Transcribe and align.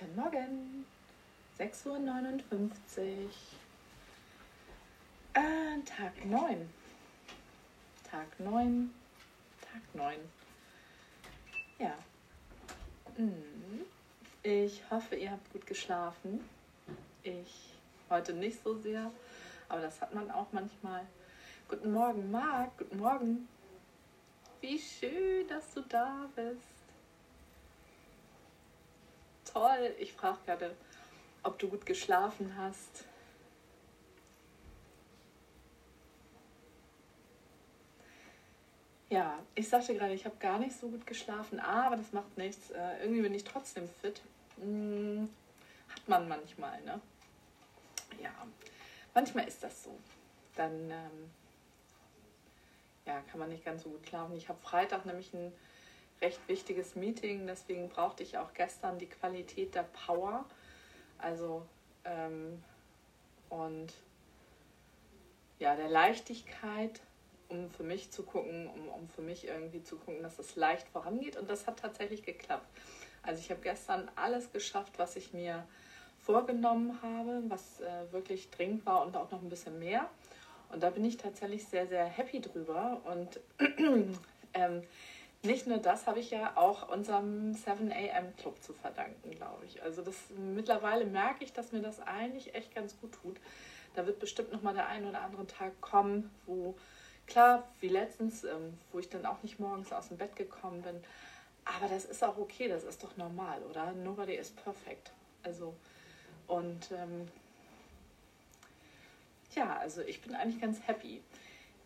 Guten 0.00 0.16
Morgen. 0.16 0.86
6.59 1.58 1.84
Uhr. 1.86 2.00
Äh, 5.34 5.82
Tag 5.84 6.24
9. 6.24 6.70
Tag 8.10 8.40
9. 8.40 8.94
Tag 9.60 9.82
9. 9.92 10.16
Ja. 11.78 11.98
Hm. 13.16 13.34
Ich 14.42 14.80
hoffe, 14.90 15.16
ihr 15.16 15.32
habt 15.32 15.52
gut 15.52 15.66
geschlafen. 15.66 16.48
Ich 17.22 17.74
heute 18.08 18.32
nicht 18.32 18.62
so 18.64 18.78
sehr, 18.78 19.10
aber 19.68 19.82
das 19.82 20.00
hat 20.00 20.14
man 20.14 20.30
auch 20.30 20.50
manchmal. 20.52 21.06
Guten 21.68 21.92
Morgen, 21.92 22.30
Marc. 22.30 22.78
Guten 22.78 23.00
Morgen. 23.00 23.48
Wie 24.62 24.78
schön, 24.78 25.46
dass 25.48 25.74
du 25.74 25.82
da 25.82 26.26
bist. 26.34 26.79
Toll. 29.52 29.94
Ich 29.98 30.12
frage 30.12 30.38
gerade, 30.46 30.76
ob 31.42 31.58
du 31.58 31.68
gut 31.68 31.86
geschlafen 31.86 32.54
hast. 32.56 33.04
Ja, 39.08 39.40
ich 39.56 39.68
sagte 39.68 39.94
gerade, 39.94 40.14
ich 40.14 40.24
habe 40.24 40.36
gar 40.38 40.58
nicht 40.58 40.78
so 40.78 40.88
gut 40.88 41.04
geschlafen, 41.04 41.58
aber 41.58 41.96
das 41.96 42.12
macht 42.12 42.38
nichts. 42.38 42.70
Äh, 42.70 43.02
irgendwie 43.02 43.22
bin 43.22 43.34
ich 43.34 43.42
trotzdem 43.42 43.88
fit. 44.00 44.22
Hm, 44.60 45.28
hat 45.88 46.08
man 46.08 46.28
manchmal, 46.28 46.80
ne? 46.82 47.00
Ja, 48.22 48.30
manchmal 49.12 49.48
ist 49.48 49.64
das 49.64 49.82
so. 49.82 49.98
Dann 50.54 50.90
ähm, 50.90 51.30
ja, 53.04 53.20
kann 53.22 53.40
man 53.40 53.48
nicht 53.48 53.64
ganz 53.64 53.82
so 53.82 53.90
gut 53.90 54.06
schlafen. 54.06 54.36
Ich 54.36 54.48
habe 54.48 54.60
Freitag 54.60 55.04
nämlich 55.06 55.34
ein 55.34 55.52
recht 56.20 56.40
wichtiges 56.48 56.94
Meeting, 56.96 57.46
deswegen 57.46 57.88
brauchte 57.88 58.22
ich 58.22 58.38
auch 58.38 58.52
gestern 58.54 58.98
die 58.98 59.08
Qualität 59.08 59.74
der 59.74 59.84
Power. 59.84 60.44
Also 61.18 61.66
ähm, 62.04 62.62
und 63.48 63.92
ja, 65.58 65.76
der 65.76 65.88
Leichtigkeit, 65.88 67.00
um 67.48 67.70
für 67.70 67.82
mich 67.82 68.10
zu 68.10 68.22
gucken, 68.22 68.68
um, 68.68 68.88
um 68.88 69.08
für 69.08 69.22
mich 69.22 69.46
irgendwie 69.46 69.82
zu 69.82 69.96
gucken, 69.96 70.22
dass 70.22 70.38
es 70.38 70.56
leicht 70.56 70.88
vorangeht. 70.88 71.36
Und 71.36 71.50
das 71.50 71.66
hat 71.66 71.80
tatsächlich 71.80 72.22
geklappt. 72.22 72.66
Also 73.22 73.40
ich 73.40 73.50
habe 73.50 73.60
gestern 73.60 74.10
alles 74.16 74.52
geschafft, 74.52 74.98
was 74.98 75.16
ich 75.16 75.32
mir 75.32 75.66
vorgenommen 76.18 76.98
habe, 77.02 77.42
was 77.48 77.80
äh, 77.80 78.12
wirklich 78.12 78.50
dringend 78.50 78.86
war 78.86 79.04
und 79.04 79.16
auch 79.16 79.30
noch 79.30 79.42
ein 79.42 79.48
bisschen 79.48 79.78
mehr. 79.78 80.08
Und 80.70 80.82
da 80.82 80.90
bin 80.90 81.04
ich 81.04 81.16
tatsächlich 81.16 81.66
sehr, 81.66 81.86
sehr 81.86 82.04
happy 82.04 82.40
drüber. 82.40 83.00
Und 83.04 83.40
ähm, 84.54 84.82
nicht 85.42 85.66
nur 85.66 85.78
das 85.78 86.06
habe 86.06 86.20
ich 86.20 86.30
ja 86.30 86.56
auch 86.56 86.88
unserem 86.88 87.54
7 87.54 87.90
AM 87.90 88.36
Club 88.36 88.62
zu 88.62 88.74
verdanken, 88.74 89.30
glaube 89.30 89.64
ich. 89.64 89.82
Also 89.82 90.02
das 90.02 90.16
mittlerweile 90.36 91.06
merke 91.06 91.44
ich, 91.44 91.52
dass 91.52 91.72
mir 91.72 91.80
das 91.80 92.00
eigentlich 92.00 92.54
echt 92.54 92.74
ganz 92.74 92.98
gut 93.00 93.12
tut. 93.22 93.38
Da 93.94 94.06
wird 94.06 94.18
bestimmt 94.18 94.52
noch 94.52 94.62
mal 94.62 94.74
der 94.74 94.86
ein 94.88 95.06
oder 95.06 95.22
andere 95.22 95.46
Tag 95.46 95.80
kommen, 95.80 96.30
wo 96.46 96.76
klar, 97.26 97.66
wie 97.80 97.88
letztens, 97.88 98.44
ähm, 98.44 98.78
wo 98.92 98.98
ich 98.98 99.08
dann 99.08 99.24
auch 99.24 99.42
nicht 99.42 99.58
morgens 99.58 99.92
aus 99.92 100.08
dem 100.08 100.18
Bett 100.18 100.36
gekommen 100.36 100.82
bin. 100.82 101.02
Aber 101.64 101.88
das 101.88 102.04
ist 102.04 102.22
auch 102.22 102.36
okay, 102.36 102.68
das 102.68 102.84
ist 102.84 103.02
doch 103.02 103.16
normal, 103.16 103.62
oder? 103.62 103.92
Nobody 103.92 104.34
is 104.34 104.50
perfect. 104.50 105.12
Also 105.42 105.74
und 106.46 106.90
ähm, 106.92 107.28
ja, 109.54 109.76
also 109.78 110.02
ich 110.02 110.20
bin 110.20 110.34
eigentlich 110.34 110.60
ganz 110.60 110.80
happy. 110.86 111.22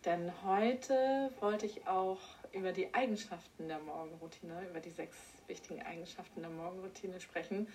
Denn 0.03 0.31
heute 0.43 1.31
wollte 1.39 1.65
ich 1.65 1.87
auch 1.87 2.19
über 2.55 2.71
die 2.71 2.93
Eigenschaften 2.93 3.67
der 3.67 3.79
Morgenroutine, 3.79 4.67
über 4.69 4.79
die 4.79 4.89
sechs 4.89 5.17
wichtigen 5.47 5.81
Eigenschaften 5.81 6.41
der 6.41 6.49
Morgenroutine 6.49 7.19
sprechen, 7.19 7.67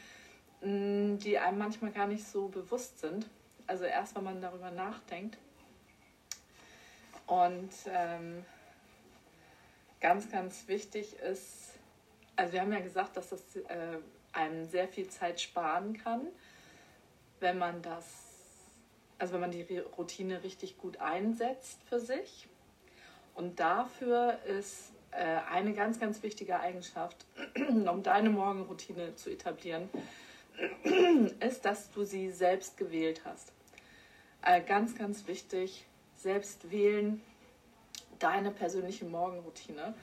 mm, 0.62 1.18
die 1.18 1.38
einem 1.38 1.58
manchmal 1.58 1.92
gar 1.92 2.06
nicht 2.06 2.26
so 2.26 2.48
bewusst 2.48 2.98
sind. 2.98 3.28
Also 3.66 3.84
erst, 3.84 4.16
wenn 4.16 4.24
man 4.24 4.40
darüber 4.40 4.70
nachdenkt. 4.70 5.38
Und 7.26 7.70
ähm, 7.86 8.44
ganz, 10.00 10.30
ganz 10.30 10.66
wichtig 10.66 11.16
ist, 11.20 11.78
also 12.34 12.52
wir 12.54 12.62
haben 12.62 12.72
ja 12.72 12.80
gesagt, 12.80 13.16
dass 13.16 13.28
das 13.28 13.56
äh, 13.56 13.98
einem 14.32 14.64
sehr 14.64 14.88
viel 14.88 15.08
Zeit 15.08 15.40
sparen 15.40 15.96
kann, 15.96 16.26
wenn 17.38 17.58
man 17.58 17.82
das 17.82 18.30
also 19.20 19.34
wenn 19.34 19.40
man 19.40 19.50
die 19.50 19.78
Routine 19.98 20.42
richtig 20.42 20.78
gut 20.78 20.98
einsetzt 20.98 21.78
für 21.88 22.00
sich. 22.00 22.48
Und 23.40 23.58
dafür 23.58 24.38
ist 24.44 24.92
äh, 25.12 25.38
eine 25.50 25.72
ganz, 25.72 25.98
ganz 25.98 26.22
wichtige 26.22 26.60
Eigenschaft, 26.60 27.24
um 27.68 28.02
deine 28.02 28.28
Morgenroutine 28.28 29.14
zu 29.14 29.30
etablieren, 29.30 29.88
ist, 31.40 31.64
dass 31.64 31.90
du 31.90 32.04
sie 32.04 32.30
selbst 32.32 32.76
gewählt 32.76 33.22
hast. 33.24 33.52
Äh, 34.42 34.60
ganz, 34.60 34.94
ganz 34.94 35.26
wichtig, 35.26 35.86
selbst 36.16 36.70
wählen 36.70 37.22
deine 38.18 38.50
persönliche 38.50 39.06
Morgenroutine. 39.06 39.94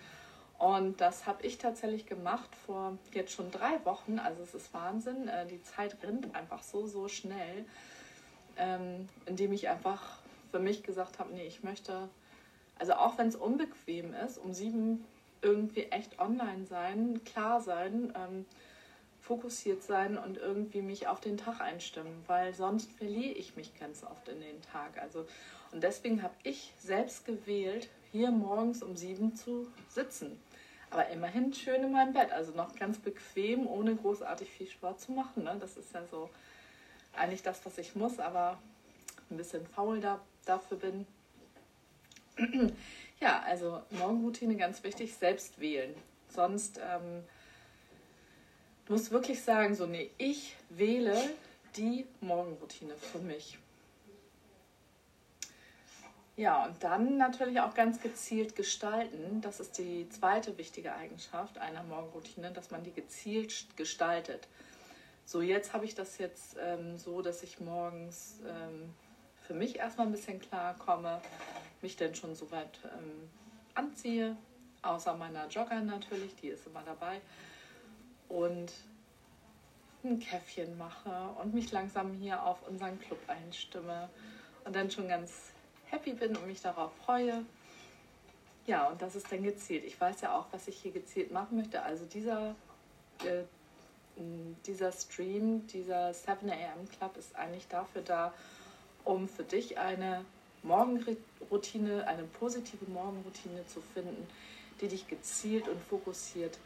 Und 0.57 0.99
das 0.99 1.27
habe 1.27 1.45
ich 1.45 1.59
tatsächlich 1.59 2.07
gemacht 2.07 2.49
vor 2.65 2.97
jetzt 3.13 3.33
schon 3.33 3.51
drei 3.51 3.85
Wochen. 3.85 4.17
Also 4.17 4.41
es 4.41 4.55
ist 4.55 4.73
Wahnsinn. 4.73 5.27
Äh, 5.27 5.45
die 5.45 5.61
Zeit 5.61 5.95
rennt 6.01 6.33
einfach 6.33 6.63
so, 6.63 6.87
so 6.87 7.07
schnell 7.07 7.65
ähm, 8.57 9.07
indem 9.25 9.53
ich 9.53 9.69
einfach 9.69 10.19
für 10.51 10.59
mich 10.59 10.83
gesagt 10.83 11.19
habe, 11.19 11.33
nee, 11.33 11.45
ich 11.45 11.63
möchte, 11.63 12.09
also 12.79 12.93
auch 12.93 13.17
wenn 13.17 13.27
es 13.27 13.35
unbequem 13.35 14.13
ist, 14.13 14.37
um 14.37 14.53
sieben 14.53 15.05
irgendwie 15.41 15.83
echt 15.83 16.19
online 16.19 16.65
sein, 16.65 17.21
klar 17.23 17.61
sein, 17.61 18.13
ähm, 18.15 18.45
fokussiert 19.21 19.83
sein 19.83 20.17
und 20.17 20.37
irgendwie 20.37 20.81
mich 20.81 21.07
auf 21.07 21.19
den 21.19 21.37
Tag 21.37 21.59
einstimmen, 21.59 22.23
weil 22.27 22.53
sonst 22.53 22.91
verliere 22.93 23.33
ich 23.33 23.55
mich 23.55 23.77
ganz 23.77 24.03
oft 24.03 24.27
in 24.29 24.39
den 24.39 24.61
Tag. 24.61 24.97
Also 25.01 25.25
und 25.71 25.83
deswegen 25.83 26.23
habe 26.23 26.33
ich 26.43 26.73
selbst 26.79 27.25
gewählt, 27.25 27.89
hier 28.11 28.31
morgens 28.31 28.81
um 28.81 28.95
sieben 28.95 29.35
zu 29.35 29.67
sitzen. 29.89 30.39
Aber 30.89 31.09
immerhin 31.09 31.53
schön 31.53 31.83
in 31.83 31.91
meinem 31.91 32.13
Bett, 32.13 32.31
also 32.31 32.53
noch 32.53 32.73
ganz 32.75 32.97
bequem, 32.97 33.67
ohne 33.67 33.95
großartig 33.95 34.49
viel 34.49 34.67
Sport 34.67 35.01
zu 35.01 35.11
machen. 35.11 35.43
Ne? 35.43 35.57
Das 35.59 35.75
ist 35.75 35.93
ja 35.93 36.05
so 36.09 36.29
eigentlich 37.13 37.43
das, 37.43 37.65
was 37.65 37.77
ich 37.77 37.95
muss, 37.95 38.19
aber 38.19 38.57
ein 39.29 39.35
bisschen 39.35 39.65
faul 39.67 39.99
da, 39.99 40.21
dafür 40.45 40.77
bin. 40.77 41.05
ja, 43.19 43.41
also 43.45 43.81
Morgenroutine 43.91 44.55
ganz 44.55 44.83
wichtig, 44.83 45.15
selbst 45.15 45.59
wählen. 45.59 45.93
Sonst 46.29 46.79
ähm, 46.79 47.23
du 48.85 48.93
musst 48.93 49.11
wirklich 49.11 49.41
sagen, 49.41 49.75
so 49.75 49.85
nee, 49.85 50.11
ich 50.17 50.55
wähle 50.69 51.17
die 51.75 52.05
Morgenroutine 52.21 52.95
für 52.95 53.19
mich. 53.19 53.57
Ja, 56.37 56.65
und 56.65 56.83
dann 56.83 57.17
natürlich 57.17 57.59
auch 57.61 57.73
ganz 57.73 57.99
gezielt 57.99 58.55
gestalten. 58.55 59.41
Das 59.41 59.59
ist 59.59 59.79
die 59.79 60.07
zweite 60.09 60.55
wichtige 60.59 60.93
Eigenschaft 60.93 61.57
einer 61.57 61.81
Morgenroutine, 61.81 62.51
dass 62.51 62.69
man 62.69 62.83
die 62.83 62.93
gezielt 62.93 63.75
gestaltet. 63.75 64.47
So, 65.25 65.41
jetzt 65.41 65.73
habe 65.73 65.85
ich 65.85 65.95
das 65.95 66.19
jetzt 66.19 66.55
ähm, 66.63 66.95
so, 66.99 67.23
dass 67.23 67.41
ich 67.41 67.59
morgens 67.59 68.39
ähm, 68.47 68.93
für 69.47 69.55
mich 69.55 69.77
erstmal 69.77 70.05
ein 70.05 70.11
bisschen 70.11 70.39
klar 70.39 70.75
komme, 70.77 71.21
mich 71.81 71.95
dann 71.95 72.15
schon 72.15 72.35
soweit 72.35 72.79
ähm, 72.85 73.29
anziehe, 73.73 74.35
außer 74.81 75.15
meiner 75.15 75.47
Jogger 75.47 75.81
natürlich, 75.81 76.35
die 76.35 76.47
ist 76.47 76.65
immer 76.67 76.83
dabei. 76.83 77.21
Und 78.29 78.71
ein 80.03 80.19
Käffchen 80.19 80.77
mache 80.77 81.29
und 81.41 81.53
mich 81.53 81.71
langsam 81.71 82.13
hier 82.13 82.43
auf 82.43 82.67
unseren 82.67 82.99
Club 82.99 83.19
einstimme 83.27 84.09
und 84.63 84.75
dann 84.75 84.91
schon 84.91 85.07
ganz 85.07 85.51
happy 85.85 86.13
bin 86.13 86.35
und 86.35 86.47
mich 86.47 86.61
darauf 86.61 86.91
freue. 87.05 87.45
Ja, 88.65 88.87
und 88.87 89.01
das 89.01 89.15
ist 89.15 89.31
dann 89.31 89.43
gezielt. 89.43 89.85
Ich 89.85 89.99
weiß 89.99 90.21
ja 90.21 90.37
auch, 90.37 90.45
was 90.51 90.67
ich 90.67 90.77
hier 90.77 90.91
gezielt 90.91 91.31
machen 91.31 91.57
möchte. 91.57 91.81
Also 91.81 92.05
dieser 92.05 92.55
äh, 93.23 93.43
dieser 94.65 94.91
Stream, 94.91 95.67
dieser 95.67 96.13
7 96.13 96.49
AM 96.49 96.89
Club 96.97 97.17
ist 97.17 97.35
eigentlich 97.35 97.67
dafür 97.67 98.01
da, 98.01 98.33
um 99.03 99.27
für 99.27 99.43
dich 99.43 99.77
eine 99.77 100.25
Morgenroutine, 100.63 102.07
eine 102.07 102.23
positive 102.23 102.85
Morgenroutine 102.89 103.65
zu 103.67 103.81
finden, 103.81 104.27
die 104.81 104.87
dich 104.87 105.07
gezielt 105.07 105.67
und 105.67 105.81
fokussiert 105.81 106.57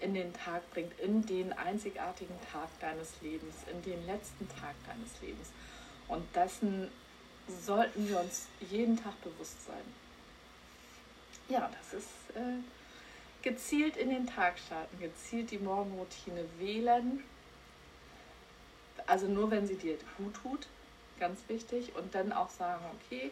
in 0.00 0.14
den 0.14 0.32
Tag 0.32 0.68
bringt, 0.70 0.98
in 0.98 1.24
den 1.26 1.52
einzigartigen 1.52 2.34
Tag 2.52 2.68
deines 2.80 3.20
Lebens, 3.20 3.54
in 3.70 3.82
den 3.82 4.06
letzten 4.06 4.48
Tag 4.48 4.74
deines 4.86 5.20
Lebens. 5.20 5.50
Und 6.08 6.24
dessen 6.34 6.90
sollten 7.48 8.08
wir 8.08 8.20
uns 8.20 8.46
jeden 8.70 8.96
Tag 8.96 9.20
bewusst 9.22 9.66
sein. 9.66 9.84
Ja, 11.48 11.70
das 11.78 12.00
ist 12.00 12.36
äh, 12.36 12.62
gezielt 13.42 13.96
in 13.96 14.10
den 14.10 14.26
Tag 14.26 14.58
starten, 14.58 14.98
gezielt 15.00 15.50
die 15.50 15.58
Morgenroutine 15.58 16.44
wählen. 16.58 17.22
Also 19.06 19.26
nur 19.26 19.50
wenn 19.50 19.66
sie 19.66 19.76
dir 19.76 19.96
gut 20.16 20.34
tut, 20.34 20.66
ganz 21.20 21.40
wichtig. 21.48 21.94
Und 21.96 22.14
dann 22.14 22.32
auch 22.32 22.50
sagen, 22.50 22.84
okay, 22.96 23.30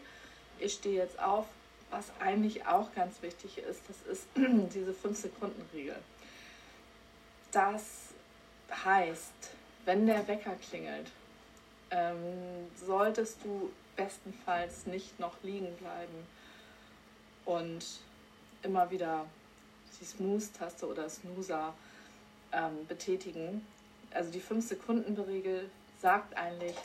ich 0.59 0.73
stehe 0.73 0.97
jetzt 0.97 1.19
auf. 1.19 1.45
Was 1.91 2.11
eigentlich 2.19 2.67
auch 2.67 2.93
ganz 2.93 3.21
wichtig 3.23 3.57
ist, 3.57 3.81
das 3.87 3.97
ist 4.03 4.27
diese 4.35 4.91
5-Sekunden-Regel. 4.91 5.95
Das 7.51 7.81
heißt, 8.85 9.33
wenn 9.85 10.05
der 10.05 10.27
Wecker 10.27 10.55
klingelt, 10.69 11.09
ähm, 11.89 12.67
solltest 12.75 13.43
du 13.43 13.71
bestenfalls 13.95 14.85
nicht 14.85 15.19
noch 15.19 15.33
liegen 15.41 15.75
bleiben 15.77 16.27
und 17.45 17.83
immer 18.61 18.91
wieder 18.91 19.25
die 19.99 20.05
Snooze-Taste 20.05 20.87
oder 20.87 21.09
Snoozer 21.09 21.73
ähm, 22.51 22.85
betätigen. 22.87 23.65
Also 24.11 24.31
die 24.31 24.41
5-Sekunden-Regel 24.41 25.69
sagt 26.01 26.35
eigentlich, 26.37 26.75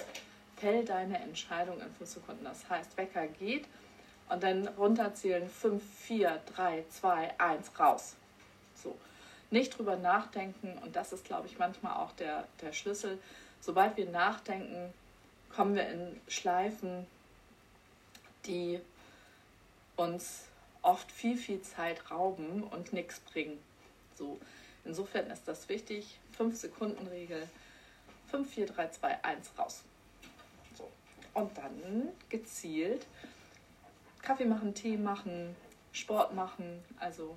fäll 0.65 0.83
deine 0.83 1.19
Entscheidung 1.19 1.79
in 1.79 1.93
5 1.93 2.11
Sekunden. 2.11 2.45
Das 2.45 2.71
heißt, 2.71 2.97
Wecker 2.97 3.27
geht 3.27 3.67
und 4.31 4.43
dann 4.43 4.67
runterzählen 4.67 5.47
5, 5.47 5.83
4, 6.07 6.41
3, 6.57 6.85
2, 6.89 7.39
1, 7.39 7.79
raus. 7.79 8.17
So. 8.75 8.97
Nicht 9.51 9.77
drüber 9.77 9.97
nachdenken 9.97 10.79
und 10.83 10.97
das 10.97 11.13
ist, 11.13 11.27
glaube 11.27 11.49
ich, 11.49 11.59
manchmal 11.59 11.97
auch 11.97 12.13
der, 12.13 12.49
der 12.63 12.73
Schlüssel. 12.73 13.19
Sobald 13.61 13.99
wir 13.99 14.09
nachdenken, 14.09 14.95
kommen 15.55 15.75
wir 15.75 15.87
in 15.87 16.19
Schleifen, 16.29 17.07
die 18.47 18.81
uns 19.97 20.47
oft 20.81 21.13
viel, 21.13 21.37
viel 21.37 21.61
Zeit 21.61 22.11
rauben 22.11 22.63
und 22.63 22.95
nichts 22.95 23.21
bringen. 23.21 23.63
So, 24.17 24.41
insofern 24.87 25.31
ist 25.31 25.47
das 25.47 25.69
wichtig. 25.69 26.19
5-Sekunden-Regel. 26.39 27.51
5, 28.31 28.51
4, 28.51 28.67
3, 28.67 28.89
2, 28.89 29.25
1 29.25 29.51
raus. 29.59 29.85
Und 31.35 31.57
dann 31.59 32.09
gezielt 32.29 33.07
Kaffee 34.23 34.47
machen, 34.47 34.75
Tee 34.75 34.97
machen, 34.97 35.55
Sport 35.93 36.35
machen. 36.35 36.83
Also 36.99 37.37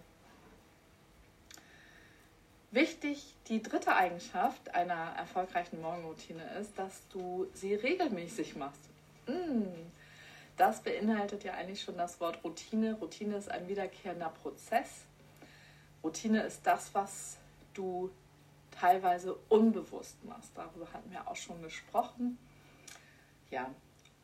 wichtig, 2.71 3.35
die 3.47 3.61
dritte 3.61 3.95
Eigenschaft 3.95 4.73
einer 4.73 5.13
erfolgreichen 5.17 5.81
Morgenroutine 5.81 6.43
ist, 6.59 6.77
dass 6.77 7.07
du 7.09 7.47
sie 7.53 7.73
regelmäßig 7.75 8.55
machst. 8.55 8.89
Mm, 9.27 9.65
das 10.55 10.81
beinhaltet 10.81 11.43
ja 11.43 11.53
eigentlich 11.53 11.81
schon 11.81 11.97
das 11.97 12.19
Wort 12.21 12.43
Routine. 12.43 12.95
Routine 12.95 13.35
ist 13.35 13.49
ein 13.49 13.67
wiederkehrender 13.67 14.29
Prozess. 14.29 15.05
Routine 16.03 16.43
ist 16.43 16.65
das, 16.65 16.93
was 16.95 17.37
du 17.73 18.09
teilweise 18.71 19.35
unbewusst 19.49 20.23
machst. 20.23 20.51
Darüber 20.55 20.91
hatten 20.93 21.11
wir 21.11 21.27
auch 21.27 21.35
schon 21.35 21.61
gesprochen. 21.61 22.37
Ja, 23.49 23.69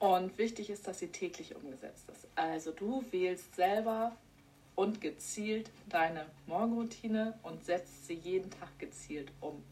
und 0.04 0.38
wichtig 0.38 0.70
ist, 0.70 0.86
dass 0.86 1.00
sie 1.00 1.08
täglich 1.08 1.56
umgesetzt 1.56 2.10
ist. 2.10 2.28
Also 2.36 2.72
du 2.72 3.06
wählst 3.12 3.56
selber 3.56 4.12
und 4.76 5.00
gezielt 5.00 5.72
deine 5.88 6.26
Morgenroutine 6.46 7.40
und 7.42 7.64
setzt 7.64 8.06
sie 8.08 8.16
jeden 8.16 8.52
Tag 8.52 8.78
gezielt 8.80 9.32
um. 9.40 9.64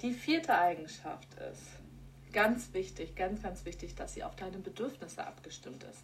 Die 0.00 0.14
vierte 0.14 0.58
Eigenschaft 0.58 1.28
ist, 1.34 2.32
ganz 2.32 2.72
wichtig, 2.72 3.14
ganz, 3.14 3.42
ganz 3.42 3.66
wichtig, 3.66 3.94
dass 3.94 4.14
sie 4.14 4.24
auf 4.24 4.36
deine 4.36 4.56
Bedürfnisse 4.56 5.22
abgestimmt 5.22 5.84
ist. 5.84 6.02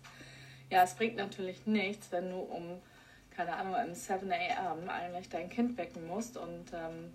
Ja, 0.69 0.83
es 0.83 0.93
bringt 0.95 1.17
natürlich 1.17 1.65
nichts, 1.65 2.13
wenn 2.13 2.29
du 2.29 2.37
um, 2.37 2.83
keine 3.31 3.57
Ahnung, 3.57 3.77
um 3.89 3.95
7 3.95 4.31
a.m. 4.31 4.91
eigentlich 4.91 5.31
dein 5.31 5.49
Kind 5.49 5.79
wecken 5.79 6.07
musst 6.07 6.37
und, 6.37 6.67
ähm, 6.75 7.15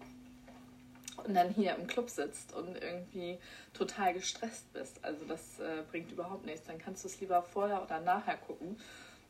und 1.26 1.34
dann 1.34 1.50
hier 1.50 1.76
im 1.76 1.88
Club 1.88 2.10
sitzt 2.10 2.54
und 2.54 2.76
irgendwie 2.76 3.38
total 3.74 4.14
gestresst 4.14 4.72
bist. 4.74 5.04
Also 5.04 5.26
das 5.26 5.60
äh, 5.60 5.84
bringt 5.90 6.12
überhaupt 6.12 6.46
nichts. 6.46 6.66
Dann 6.68 6.78
kannst 6.78 7.04
du 7.04 7.08
es 7.08 7.20
lieber 7.20 7.42
vorher 7.42 7.82
oder 7.84 8.00
nachher 8.00 8.38
gucken. 8.38 8.80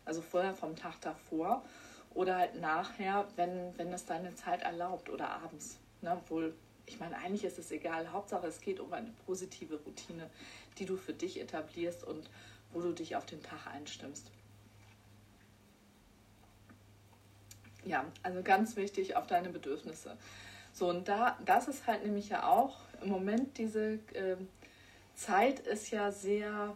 Also 0.06 0.22
vorher 0.22 0.54
vom 0.56 0.76
Tag 0.76 1.00
davor 1.02 1.64
oder 2.14 2.38
halt 2.38 2.60
nachher, 2.60 3.28
wenn, 3.36 3.78
wenn 3.78 3.94
es 3.94 4.06
deine 4.06 4.34
Zeit 4.36 4.64
erlaubt 4.64 5.10
oder 5.10 5.30
abends. 5.30 5.78
Ne? 6.02 6.12
Obwohl 6.14 6.54
ich 6.90 7.00
meine, 7.00 7.18
eigentlich 7.18 7.44
ist 7.44 7.60
es 7.60 7.72
egal. 7.72 8.12
Hauptsache, 8.12 8.48
es 8.48 8.62
geht 8.62 8.80
um 8.80 8.92
eine 8.92 9.12
positive 9.26 9.76
Routine, 9.86 10.28
die 10.80 10.86
du 10.86 10.98
für 10.98 11.14
dich 11.14 11.40
etablierst 11.40 12.04
und 12.04 12.30
wo 12.74 12.82
du 12.82 12.94
dich 12.94 13.16
auf 13.16 13.28
den 13.28 13.44
Tag 13.44 13.68
einstimmst. 13.68 14.32
Ja, 17.86 18.06
also 18.24 18.42
ganz 18.42 18.76
wichtig 18.76 19.16
auf 19.16 19.28
deine 19.28 19.50
Bedürfnisse. 19.50 20.18
So, 20.74 20.90
und 20.90 21.08
da, 21.08 21.38
das 21.46 21.68
ist 21.68 21.88
halt 21.88 22.06
nämlich 22.06 22.30
ja 22.30 22.48
auch 22.48 22.78
im 23.02 23.10
Moment 23.10 23.58
diese 23.58 23.94
äh, 24.14 24.38
Zeit 25.16 25.60
ist 25.60 25.92
ja 25.92 26.12
sehr 26.12 26.76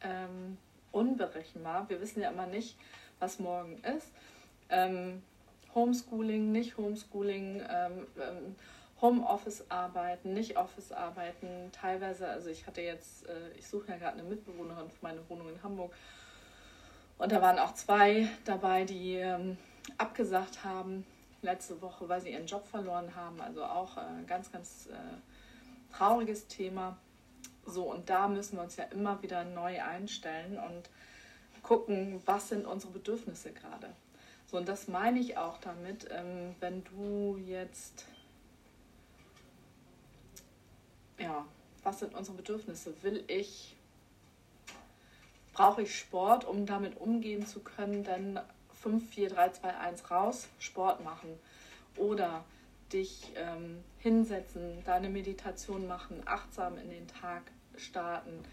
ähm, 0.00 0.58
unberechenbar. 0.90 1.88
Wir 1.88 2.00
wissen 2.00 2.20
ja 2.20 2.30
immer 2.30 2.46
nicht, 2.46 2.76
was 3.18 3.38
morgen 3.38 3.78
ist. 3.96 4.08
Ähm, 4.68 5.22
Homeschooling, 5.74 6.52
nicht 6.52 6.76
Homeschooling, 6.76 7.62
ähm, 7.68 8.06
ähm 8.20 8.56
Homeoffice 9.02 9.64
arbeiten, 9.68 10.32
nicht 10.32 10.56
Office 10.56 10.92
arbeiten, 10.92 11.72
teilweise, 11.72 12.28
also 12.28 12.48
ich 12.50 12.68
hatte 12.68 12.82
jetzt, 12.82 13.26
äh, 13.26 13.50
ich 13.58 13.66
suche 13.66 13.88
ja 13.88 13.96
gerade 13.96 14.18
eine 14.18 14.22
Mitbewohnerin 14.22 14.88
für 14.90 15.02
meine 15.02 15.28
Wohnung 15.28 15.48
in 15.48 15.60
Hamburg 15.60 15.92
und 17.18 17.32
da 17.32 17.42
waren 17.42 17.58
auch 17.58 17.74
zwei 17.74 18.28
dabei, 18.44 18.84
die 18.84 19.16
ähm, 19.16 19.58
abgesagt 19.98 20.62
haben 20.62 21.04
letzte 21.42 21.80
Woche, 21.82 22.08
weil 22.08 22.20
sie 22.20 22.32
ihren 22.32 22.46
Job 22.46 22.66
verloren 22.66 23.14
haben, 23.14 23.40
also 23.40 23.64
auch 23.64 23.96
ein 23.96 24.24
äh, 24.24 24.26
ganz, 24.26 24.50
ganz 24.50 24.86
äh, 24.86 25.94
trauriges 25.94 26.46
Thema. 26.46 26.96
So, 27.66 27.90
und 27.90 28.08
da 28.08 28.28
müssen 28.28 28.56
wir 28.56 28.62
uns 28.62 28.76
ja 28.76 28.84
immer 28.84 29.22
wieder 29.22 29.44
neu 29.44 29.82
einstellen 29.82 30.58
und 30.58 30.90
gucken, 31.62 32.20
was 32.26 32.48
sind 32.48 32.66
unsere 32.66 32.92
Bedürfnisse 32.92 33.52
gerade. 33.52 33.88
So, 34.46 34.56
und 34.56 34.68
das 34.68 34.88
meine 34.88 35.20
ich 35.20 35.36
auch 35.36 35.58
damit, 35.58 36.08
ähm, 36.10 36.54
wenn 36.60 36.82
du 36.84 37.36
jetzt 37.36 38.06
ja, 41.22 41.46
was 41.82 42.00
sind 42.00 42.14
unsere 42.14 42.36
Bedürfnisse? 42.36 42.94
Will 43.02 43.24
ich, 43.28 43.76
brauche 45.52 45.82
ich 45.82 45.98
Sport, 45.98 46.44
um 46.44 46.66
damit 46.66 47.00
umgehen 47.00 47.46
zu 47.46 47.60
können? 47.60 48.04
Dann 48.04 48.40
5, 48.82 49.08
4, 49.10 49.28
3, 49.30 49.48
2, 49.50 49.76
1 49.76 50.10
raus, 50.10 50.48
Sport 50.58 51.04
machen. 51.04 51.38
Oder 51.96 52.44
dich 52.92 53.32
ähm, 53.36 53.82
hinsetzen, 53.98 54.82
deine 54.84 55.08
Meditation 55.08 55.86
machen, 55.86 56.22
achtsam 56.26 56.78
in 56.78 56.90
den 56.90 57.08
Tag 57.08 57.42
starten. 57.76 58.44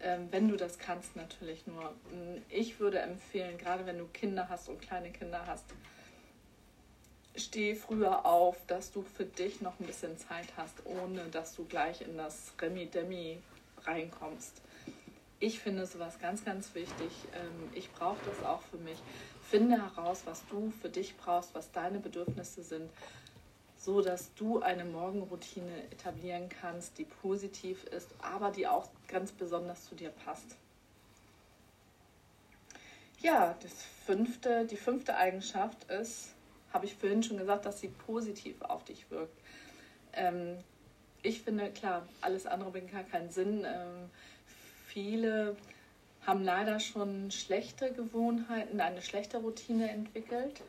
Ähm, 0.00 0.28
wenn 0.30 0.48
du 0.48 0.56
das 0.56 0.78
kannst, 0.78 1.16
natürlich 1.16 1.66
nur. 1.66 1.92
Ich 2.48 2.80
würde 2.80 2.98
empfehlen, 2.98 3.58
gerade 3.58 3.86
wenn 3.86 3.98
du 3.98 4.06
Kinder 4.06 4.48
hast 4.48 4.68
und 4.68 4.80
kleine 4.80 5.10
Kinder 5.10 5.46
hast, 5.46 5.64
steh 7.34 7.74
früher 7.74 8.24
auf, 8.26 8.56
dass 8.66 8.92
du 8.92 9.02
für 9.02 9.24
dich 9.24 9.60
noch 9.60 9.78
ein 9.78 9.86
bisschen 9.86 10.16
Zeit 10.18 10.48
hast, 10.56 10.84
ohne 10.84 11.24
dass 11.26 11.54
du 11.54 11.64
gleich 11.64 12.00
in 12.00 12.16
das 12.16 12.52
Remi-Demi 12.60 13.38
reinkommst. 13.84 14.62
Ich 15.38 15.60
finde 15.60 15.86
sowas 15.86 16.18
ganz, 16.18 16.44
ganz 16.44 16.74
wichtig. 16.74 17.10
Ähm, 17.34 17.70
ich 17.74 17.90
brauche 17.92 18.18
das 18.24 18.44
auch 18.44 18.62
für 18.62 18.78
mich. 18.78 18.98
Finde 19.50 19.80
heraus, 19.80 20.22
was 20.24 20.44
du 20.46 20.72
für 20.82 20.88
dich 20.88 21.16
brauchst, 21.16 21.54
was 21.54 21.70
deine 21.70 22.00
Bedürfnisse 22.00 22.62
sind, 22.62 22.90
so 23.76 24.00
dass 24.00 24.34
du 24.34 24.60
eine 24.60 24.84
Morgenroutine 24.84 25.84
etablieren 25.92 26.48
kannst, 26.48 26.98
die 26.98 27.04
positiv 27.04 27.84
ist, 27.84 28.08
aber 28.20 28.50
die 28.50 28.66
auch 28.66 28.88
ganz 29.06 29.30
besonders 29.30 29.86
zu 29.86 29.94
dir 29.94 30.10
passt. 30.10 30.56
Ja, 33.20 33.56
das 33.62 33.72
fünfte, 34.04 34.66
die 34.66 34.76
fünfte 34.76 35.16
Eigenschaft 35.16 35.84
ist, 35.90 36.34
habe 36.72 36.86
ich 36.86 36.94
vorhin 36.94 37.22
schon 37.22 37.38
gesagt, 37.38 37.64
dass 37.66 37.80
sie 37.80 37.88
positiv 37.88 38.60
auf 38.62 38.84
dich 38.84 39.10
wirkt. 39.10 39.38
Ähm, 40.12 40.58
ich 41.22 41.42
finde, 41.42 41.70
klar, 41.70 42.06
alles 42.20 42.46
andere 42.46 42.70
bringt 42.72 42.92
gar 42.92 43.04
keinen 43.04 43.30
Sinn. 43.30 43.64
Ähm, 43.64 44.10
viele 44.86 45.56
haben 46.26 46.42
leider 46.42 46.80
schon 46.80 47.30
schlechte 47.30 47.92
Gewohnheiten, 47.92 48.80
eine 48.80 49.02
schlechte 49.02 49.38
Routine 49.38 49.90
entwickelt, 49.90 50.60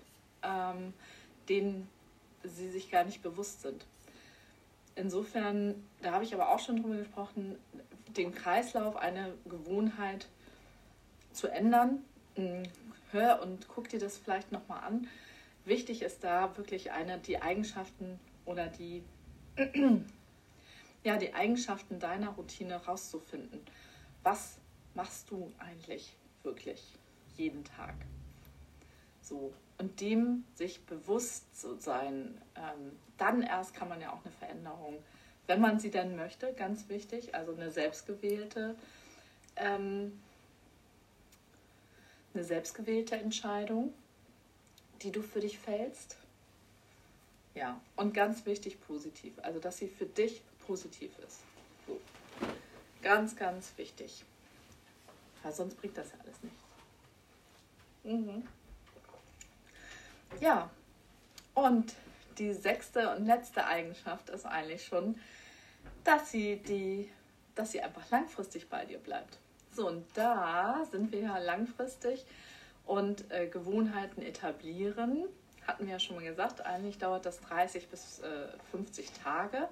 ähm, 0.43 0.93
denen 1.49 1.89
sie 2.43 2.69
sich 2.69 2.91
gar 2.91 3.03
nicht 3.03 3.23
bewusst 3.23 3.61
sind. 3.61 3.85
Insofern, 4.95 5.75
da 6.01 6.11
habe 6.11 6.23
ich 6.23 6.33
aber 6.33 6.49
auch 6.49 6.59
schon 6.59 6.81
drüber 6.81 6.97
gesprochen, 6.97 7.57
den 8.15 8.33
Kreislauf, 8.33 8.95
eine 8.95 9.33
Gewohnheit 9.45 10.27
zu 11.33 11.47
ändern. 11.47 12.03
Hm, 12.35 12.63
hör 13.11 13.41
und 13.41 13.67
guck 13.67 13.89
dir 13.89 13.99
das 13.99 14.17
vielleicht 14.17 14.51
nochmal 14.51 14.83
an 14.83 15.07
wichtig 15.67 16.01
ist 16.01 16.23
da 16.23 16.55
wirklich 16.57 16.91
eine, 16.91 17.19
die 17.19 17.41
Eigenschaften 17.41 18.19
oder 18.45 18.67
die, 18.67 19.03
ja, 21.03 21.17
die 21.17 21.33
Eigenschaften 21.33 21.99
deiner 21.99 22.29
Routine 22.29 22.75
rauszufinden. 22.85 23.59
Was 24.23 24.57
machst 24.97 25.31
du 25.31 25.49
eigentlich 25.59 26.13
wirklich 26.43 26.83
jeden 27.37 27.63
Tag? 27.63 27.95
So, 29.21 29.53
und 29.77 30.01
dem 30.01 30.43
sich 30.55 30.81
bewusst 30.85 31.57
zu 31.57 31.75
sein, 31.79 32.41
ähm, 32.55 32.91
dann 33.17 33.41
erst 33.41 33.73
kann 33.73 33.87
man 33.87 34.01
ja 34.01 34.11
auch 34.11 34.25
eine 34.25 34.33
Veränderung, 34.33 35.01
wenn 35.45 35.61
man 35.61 35.79
sie 35.79 35.91
denn 35.91 36.17
möchte, 36.17 36.51
ganz 36.53 36.89
wichtig, 36.89 37.33
also 37.33 37.53
eine 37.53 37.71
selbstgewählte, 37.71 38.75
ähm, 39.55 40.19
eine 42.33 42.43
selbstgewählte 42.43 43.15
Entscheidung 43.15 43.93
die 45.01 45.11
du 45.11 45.21
für 45.21 45.39
dich 45.39 45.57
fällst. 45.57 46.17
Ja, 47.55 47.79
und 47.95 48.13
ganz 48.13 48.45
wichtig 48.45 48.79
positiv. 48.81 49.33
Also, 49.41 49.59
dass 49.59 49.77
sie 49.77 49.87
für 49.87 50.05
dich 50.05 50.41
positiv 50.65 51.11
ist. 51.25 51.39
So. 51.87 51.99
Ganz, 53.01 53.35
ganz 53.35 53.73
wichtig. 53.77 54.23
Weil 55.43 55.53
sonst 55.53 55.75
bringt 55.79 55.97
das 55.97 56.11
ja 56.11 56.17
alles 56.23 56.43
nicht. 56.43 56.55
Mhm. 58.03 58.47
Ja, 60.39 60.69
und 61.53 61.93
die 62.37 62.53
sechste 62.53 63.15
und 63.15 63.25
letzte 63.25 63.65
Eigenschaft 63.65 64.29
ist 64.29 64.45
eigentlich 64.45 64.85
schon, 64.85 65.19
dass 66.03 66.31
sie, 66.31 66.57
die, 66.57 67.09
dass 67.55 67.71
sie 67.71 67.81
einfach 67.81 68.09
langfristig 68.11 68.69
bei 68.69 68.85
dir 68.85 68.99
bleibt. 68.99 69.39
So, 69.71 69.87
und 69.87 70.05
da 70.15 70.85
sind 70.89 71.11
wir 71.11 71.19
ja 71.19 71.37
langfristig 71.37 72.25
und 72.85 73.29
äh, 73.31 73.47
Gewohnheiten 73.47 74.21
etablieren. 74.21 75.25
Hatten 75.65 75.85
wir 75.85 75.93
ja 75.93 75.99
schon 75.99 76.15
mal 76.15 76.23
gesagt, 76.23 76.65
eigentlich 76.65 76.97
dauert 76.97 77.25
das 77.25 77.41
30 77.41 77.87
bis 77.89 78.19
äh, 78.19 78.47
50 78.71 79.11
Tage, 79.11 79.67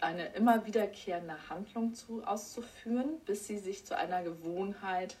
eine 0.00 0.26
immer 0.34 0.66
wiederkehrende 0.66 1.48
Handlung 1.48 1.94
zu, 1.94 2.22
auszuführen, 2.24 3.20
bis 3.26 3.46
sie 3.46 3.58
sich 3.58 3.84
zu 3.84 3.96
einer 3.96 4.22
Gewohnheit 4.22 5.16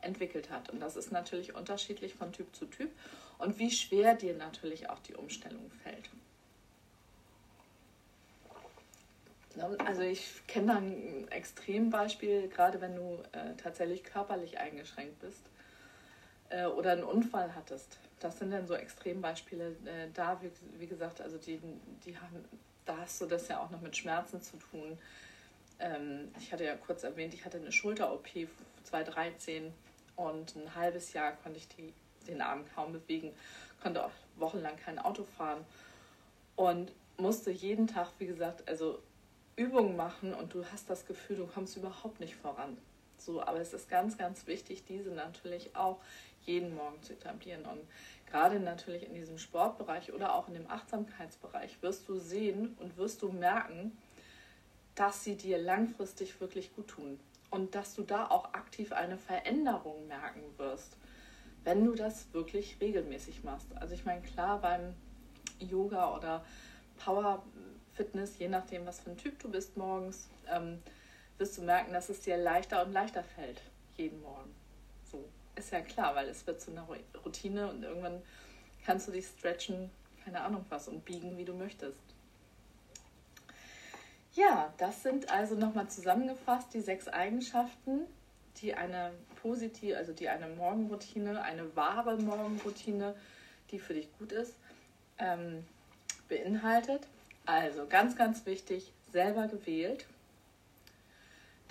entwickelt 0.00 0.50
hat. 0.50 0.70
Und 0.70 0.80
das 0.80 0.96
ist 0.96 1.12
natürlich 1.12 1.54
unterschiedlich 1.54 2.14
von 2.14 2.32
Typ 2.32 2.54
zu 2.54 2.66
Typ 2.66 2.90
und 3.38 3.58
wie 3.58 3.70
schwer 3.70 4.14
dir 4.14 4.34
natürlich 4.34 4.88
auch 4.88 4.98
die 5.00 5.14
Umstellung 5.14 5.70
fällt. 5.82 6.10
Ne, 9.56 9.76
also 9.84 10.02
ich 10.02 10.46
kenne 10.46 10.66
da 10.68 10.76
ein 10.76 11.28
Extrembeispiel, 11.30 12.48
gerade 12.48 12.80
wenn 12.80 12.94
du 12.94 13.18
äh, 13.32 13.54
tatsächlich 13.56 14.04
körperlich 14.04 14.58
eingeschränkt 14.58 15.18
bist 15.20 15.42
äh, 16.50 16.66
oder 16.66 16.92
einen 16.92 17.02
Unfall 17.02 17.54
hattest. 17.54 17.98
Das 18.20 18.38
sind 18.38 18.52
dann 18.52 18.66
so 18.66 18.74
Extrembeispiele. 18.74 19.76
Äh, 19.84 20.08
da, 20.14 20.40
wie, 20.40 20.50
wie, 20.78 20.86
gesagt, 20.86 21.20
also 21.20 21.36
die, 21.36 21.60
die 22.04 22.16
haben, 22.16 22.44
da 22.90 22.98
hast 22.98 23.20
du 23.20 23.26
das 23.26 23.46
ja 23.48 23.60
auch 23.60 23.70
noch 23.70 23.80
mit 23.80 23.96
Schmerzen 23.96 24.42
zu 24.42 24.56
tun. 24.56 24.98
Ähm, 25.78 26.32
ich 26.40 26.52
hatte 26.52 26.64
ja 26.64 26.74
kurz 26.74 27.04
erwähnt, 27.04 27.32
ich 27.34 27.44
hatte 27.44 27.58
eine 27.58 27.70
Schulter-OP 27.70 28.28
2013 28.84 29.72
und 30.16 30.56
ein 30.56 30.74
halbes 30.74 31.12
Jahr 31.12 31.32
konnte 31.32 31.58
ich 31.58 31.68
die, 31.68 31.92
den 32.26 32.42
Arm 32.42 32.64
kaum 32.74 32.92
bewegen, 32.92 33.32
konnte 33.80 34.04
auch 34.04 34.10
wochenlang 34.36 34.76
kein 34.76 34.98
Auto 34.98 35.24
fahren 35.38 35.64
und 36.56 36.92
musste 37.16 37.50
jeden 37.50 37.86
Tag, 37.86 38.08
wie 38.18 38.26
gesagt, 38.26 38.68
also 38.68 39.00
Übungen 39.54 39.96
machen 39.96 40.34
und 40.34 40.52
du 40.52 40.64
hast 40.72 40.90
das 40.90 41.06
Gefühl, 41.06 41.36
du 41.36 41.46
kommst 41.46 41.76
überhaupt 41.76 42.18
nicht 42.18 42.34
voran. 42.34 42.76
So, 43.20 43.42
aber 43.42 43.60
es 43.60 43.72
ist 43.72 43.88
ganz, 43.88 44.18
ganz 44.18 44.46
wichtig, 44.46 44.84
diese 44.84 45.10
natürlich 45.10 45.76
auch 45.76 45.98
jeden 46.44 46.74
Morgen 46.74 47.02
zu 47.02 47.12
etablieren. 47.12 47.64
Und 47.64 47.80
gerade 48.26 48.60
natürlich 48.60 49.04
in 49.04 49.14
diesem 49.14 49.38
Sportbereich 49.38 50.12
oder 50.12 50.34
auch 50.34 50.48
in 50.48 50.54
dem 50.54 50.70
Achtsamkeitsbereich 50.70 51.82
wirst 51.82 52.08
du 52.08 52.18
sehen 52.18 52.76
und 52.80 52.96
wirst 52.96 53.22
du 53.22 53.30
merken, 53.30 53.96
dass 54.94 55.24
sie 55.24 55.36
dir 55.36 55.58
langfristig 55.58 56.40
wirklich 56.40 56.74
gut 56.74 56.88
tun 56.88 57.20
und 57.50 57.74
dass 57.74 57.94
du 57.94 58.02
da 58.02 58.26
auch 58.26 58.52
aktiv 58.54 58.92
eine 58.92 59.18
Veränderung 59.18 60.06
merken 60.06 60.42
wirst, 60.56 60.96
wenn 61.64 61.84
du 61.84 61.94
das 61.94 62.32
wirklich 62.32 62.76
regelmäßig 62.80 63.44
machst. 63.44 63.66
Also 63.76 63.94
ich 63.94 64.04
meine, 64.04 64.22
klar, 64.22 64.60
beim 64.60 64.94
Yoga 65.58 66.16
oder 66.16 66.44
Power 67.04 67.42
Fitness, 67.94 68.38
je 68.38 68.48
nachdem, 68.48 68.86
was 68.86 69.00
für 69.00 69.10
ein 69.10 69.16
Typ 69.16 69.38
du 69.40 69.50
bist 69.50 69.76
morgens, 69.76 70.28
ähm, 70.48 70.82
wirst 71.40 71.56
du 71.58 71.62
merken, 71.62 71.92
dass 71.92 72.10
es 72.10 72.20
dir 72.20 72.36
leichter 72.36 72.84
und 72.84 72.92
leichter 72.92 73.24
fällt, 73.24 73.62
jeden 73.96 74.20
Morgen. 74.22 74.54
So, 75.10 75.24
ist 75.56 75.72
ja 75.72 75.80
klar, 75.80 76.14
weil 76.14 76.28
es 76.28 76.46
wird 76.46 76.60
zu 76.60 76.70
einer 76.70 76.86
Routine 77.24 77.68
und 77.70 77.82
irgendwann 77.82 78.22
kannst 78.84 79.08
du 79.08 79.12
dich 79.12 79.26
stretchen, 79.26 79.90
keine 80.24 80.42
Ahnung 80.42 80.64
was, 80.68 80.86
und 80.86 81.04
biegen, 81.04 81.36
wie 81.38 81.44
du 81.44 81.54
möchtest. 81.54 81.98
Ja, 84.34 84.72
das 84.76 85.02
sind 85.02 85.30
also 85.30 85.56
nochmal 85.56 85.88
zusammengefasst 85.88 86.72
die 86.72 86.80
sechs 86.80 87.08
Eigenschaften, 87.08 88.02
die 88.58 88.74
eine 88.74 89.12
positive, 89.42 89.96
also 89.96 90.12
die 90.12 90.28
eine 90.28 90.46
Morgenroutine, 90.48 91.42
eine 91.42 91.74
wahre 91.74 92.16
Morgenroutine, 92.18 93.14
die 93.70 93.78
für 93.78 93.94
dich 93.94 94.08
gut 94.18 94.32
ist, 94.32 94.54
ähm, 95.18 95.64
beinhaltet. 96.28 97.06
Also 97.46 97.86
ganz, 97.88 98.16
ganz 98.16 98.46
wichtig, 98.46 98.92
selber 99.10 99.48
gewählt, 99.48 100.06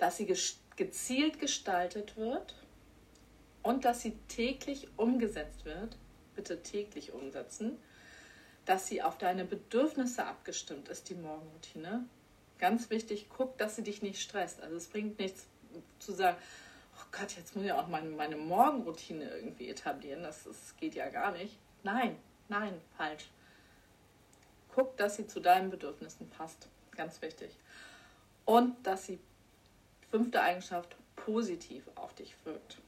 dass 0.00 0.16
sie 0.16 0.34
gezielt 0.76 1.38
gestaltet 1.38 2.16
wird 2.16 2.54
und 3.62 3.84
dass 3.84 4.00
sie 4.00 4.16
täglich 4.28 4.88
umgesetzt 4.96 5.64
wird. 5.64 5.96
Bitte 6.34 6.62
täglich 6.62 7.12
umsetzen. 7.12 7.76
Dass 8.64 8.86
sie 8.86 9.02
auf 9.02 9.18
deine 9.18 9.44
Bedürfnisse 9.44 10.24
abgestimmt 10.24 10.88
ist, 10.88 11.08
die 11.08 11.14
Morgenroutine 11.14 12.04
ganz 12.60 12.90
wichtig, 12.90 13.26
guck, 13.34 13.58
dass 13.58 13.76
sie 13.76 13.82
dich 13.82 14.02
nicht 14.02 14.20
stresst. 14.20 14.62
Also 14.62 14.76
es 14.76 14.86
bringt 14.86 15.18
nichts 15.18 15.46
zu 15.98 16.12
sagen, 16.12 16.36
oh 16.96 17.06
Gott, 17.10 17.32
jetzt 17.36 17.56
muss 17.56 17.64
ich 17.64 17.72
auch 17.72 17.88
meine, 17.88 18.10
meine 18.10 18.36
Morgenroutine 18.36 19.28
irgendwie 19.28 19.68
etablieren. 19.68 20.22
Das, 20.22 20.44
das 20.44 20.76
geht 20.76 20.94
ja 20.94 21.08
gar 21.08 21.32
nicht. 21.32 21.58
Nein, 21.82 22.16
nein, 22.48 22.80
falsch. 22.96 23.28
Guck, 24.74 24.96
dass 24.98 25.16
sie 25.16 25.26
zu 25.26 25.40
deinen 25.40 25.70
Bedürfnissen 25.70 26.28
passt. 26.30 26.68
Ganz 26.92 27.20
wichtig. 27.22 27.50
Und 28.44 28.86
dass 28.86 29.06
sie, 29.06 29.18
fünfte 30.10 30.40
Eigenschaft, 30.42 30.96
positiv 31.16 31.84
auf 31.94 32.14
dich 32.14 32.34
wirkt. 32.44 32.78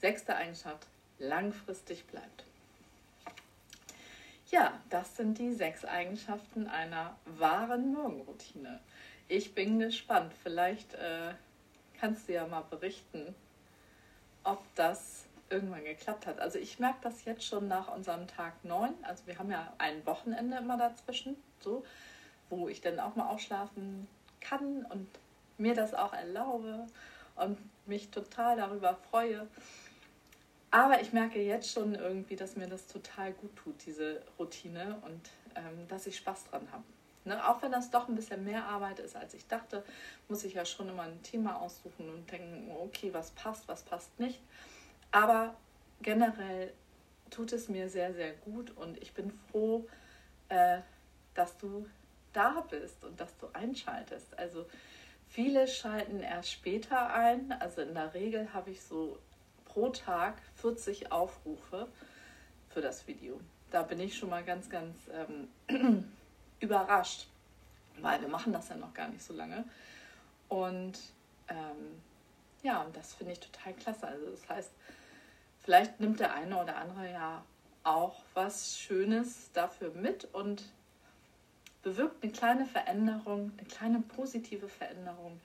Sechste 0.00 0.36
Eigenschaft, 0.36 0.86
langfristig 1.18 2.06
bleibt. 2.06 2.44
Ja, 4.50 4.78
das 4.90 5.16
sind 5.16 5.38
die 5.38 5.52
sechs 5.52 5.84
Eigenschaften 5.84 6.68
einer 6.68 7.16
wahren 7.24 7.92
Morgenroutine. 7.92 8.80
Ich 9.28 9.54
bin 9.54 9.78
gespannt. 9.78 10.32
Vielleicht 10.42 10.94
äh, 10.94 11.32
kannst 11.98 12.28
du 12.28 12.34
ja 12.34 12.46
mal 12.46 12.62
berichten, 12.62 13.34
ob 14.44 14.62
das 14.74 15.24
irgendwann 15.48 15.84
geklappt 15.84 16.26
hat. 16.26 16.40
Also 16.40 16.58
ich 16.58 16.78
merke 16.78 16.98
das 17.02 17.24
jetzt 17.24 17.44
schon 17.44 17.68
nach 17.68 17.94
unserem 17.94 18.26
Tag 18.26 18.64
9. 18.64 18.92
Also 19.02 19.26
wir 19.26 19.38
haben 19.38 19.50
ja 19.50 19.72
ein 19.78 20.04
Wochenende 20.06 20.58
immer 20.58 20.76
dazwischen, 20.76 21.36
so, 21.60 21.84
wo 22.50 22.68
ich 22.68 22.80
dann 22.80 23.00
auch 23.00 23.16
mal 23.16 23.28
ausschlafen 23.28 24.06
kann 24.40 24.84
und 24.84 25.08
mir 25.58 25.74
das 25.74 25.94
auch 25.94 26.12
erlaube 26.12 26.86
und 27.36 27.58
mich 27.86 28.10
total 28.10 28.56
darüber 28.56 28.96
freue. 29.10 29.46
Aber 30.70 31.00
ich 31.00 31.12
merke 31.12 31.40
jetzt 31.40 31.70
schon 31.70 31.94
irgendwie, 31.94 32.36
dass 32.36 32.56
mir 32.56 32.66
das 32.66 32.88
total 32.88 33.32
gut 33.32 33.54
tut, 33.56 33.74
diese 33.86 34.22
Routine 34.38 34.96
und 35.02 35.30
ähm, 35.54 35.86
dass 35.88 36.06
ich 36.06 36.16
Spaß 36.16 36.46
dran 36.46 36.66
habe. 36.72 36.84
Ne? 37.24 37.48
Auch 37.48 37.62
wenn 37.62 37.72
das 37.72 37.90
doch 37.90 38.08
ein 38.08 38.14
bisschen 38.14 38.44
mehr 38.44 38.64
Arbeit 38.64 38.98
ist, 38.98 39.16
als 39.16 39.34
ich 39.34 39.46
dachte, 39.46 39.84
muss 40.28 40.44
ich 40.44 40.54
ja 40.54 40.64
schon 40.64 40.88
immer 40.88 41.04
ein 41.04 41.22
Thema 41.22 41.60
aussuchen 41.60 42.08
und 42.08 42.30
denken, 42.30 42.70
okay, 42.70 43.12
was 43.12 43.30
passt, 43.32 43.68
was 43.68 43.82
passt 43.82 44.18
nicht. 44.18 44.40
Aber 45.10 45.54
generell 46.02 46.72
tut 47.30 47.52
es 47.52 47.68
mir 47.68 47.88
sehr, 47.88 48.12
sehr 48.12 48.32
gut 48.32 48.76
und 48.76 49.00
ich 49.00 49.14
bin 49.14 49.30
froh, 49.50 49.86
äh, 50.48 50.80
dass 51.34 51.56
du 51.56 51.86
da 52.32 52.64
bist 52.68 53.04
und 53.04 53.18
dass 53.18 53.36
du 53.38 53.46
einschaltest. 53.52 54.36
Also 54.38 54.66
viele 55.34 55.66
schalten 55.66 56.20
erst 56.20 56.52
später 56.52 57.12
ein. 57.12 57.52
Also 57.60 57.82
in 57.82 57.94
der 57.94 58.14
Regel 58.14 58.52
habe 58.54 58.70
ich 58.70 58.82
so 58.82 59.18
pro 59.64 59.88
Tag 59.88 60.36
40 60.56 61.10
Aufrufe 61.10 61.88
für 62.70 62.80
das 62.80 63.06
Video. 63.08 63.40
Da 63.70 63.82
bin 63.82 63.98
ich 63.98 64.16
schon 64.16 64.30
mal 64.30 64.44
ganz, 64.44 64.70
ganz 64.70 64.96
ähm, 65.68 66.06
überrascht, 66.60 67.26
weil 68.00 68.20
wir 68.20 68.28
machen 68.28 68.52
das 68.52 68.68
ja 68.68 68.76
noch 68.76 68.94
gar 68.94 69.08
nicht 69.08 69.24
so 69.24 69.34
lange. 69.34 69.64
Und 70.48 70.98
ähm, 71.48 72.00
ja, 72.62 72.86
das 72.92 73.14
finde 73.14 73.32
ich 73.32 73.40
total 73.40 73.74
klasse. 73.74 74.06
Also 74.06 74.30
das 74.30 74.48
heißt, 74.48 74.70
vielleicht 75.64 75.98
nimmt 75.98 76.20
der 76.20 76.32
eine 76.32 76.62
oder 76.62 76.76
andere 76.76 77.10
ja 77.10 77.44
auch 77.82 78.22
was 78.34 78.78
Schönes 78.78 79.50
dafür 79.52 79.90
mit 79.90 80.32
und 80.32 80.62
bewirkt 81.84 82.22
eine 82.22 82.32
kleine 82.32 82.66
Veränderung, 82.66 83.52
eine 83.56 83.68
kleine 83.68 84.00
positive 84.00 84.68
Veränderung 84.68 85.40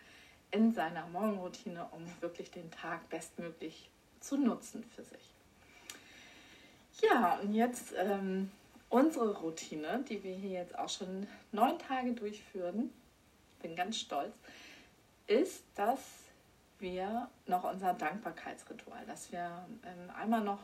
in 0.51 0.71
seiner 0.71 1.05
Morgenroutine, 1.07 1.85
um 1.91 2.01
wirklich 2.21 2.49
den 2.49 2.71
Tag 2.71 3.07
bestmöglich 3.09 3.91
zu 4.21 4.37
nutzen 4.37 4.83
für 4.95 5.03
sich. 5.03 5.33
Ja, 7.01 7.39
und 7.39 7.53
jetzt 7.53 7.93
ähm, 7.97 8.49
unsere 8.89 9.37
Routine, 9.37 10.03
die 10.09 10.23
wir 10.23 10.33
hier 10.33 10.51
jetzt 10.51 10.77
auch 10.77 10.89
schon 10.89 11.27
neun 11.51 11.77
Tage 11.77 12.13
durchführen, 12.13 12.89
bin 13.61 13.75
ganz 13.75 13.97
stolz, 13.97 14.33
ist, 15.27 15.63
dass 15.75 15.99
wir 16.79 17.29
noch 17.45 17.65
unser 17.65 17.93
Dankbarkeitsritual, 17.93 19.05
dass 19.05 19.31
wir 19.31 19.67
ähm, 19.83 20.09
einmal 20.15 20.41
noch 20.41 20.61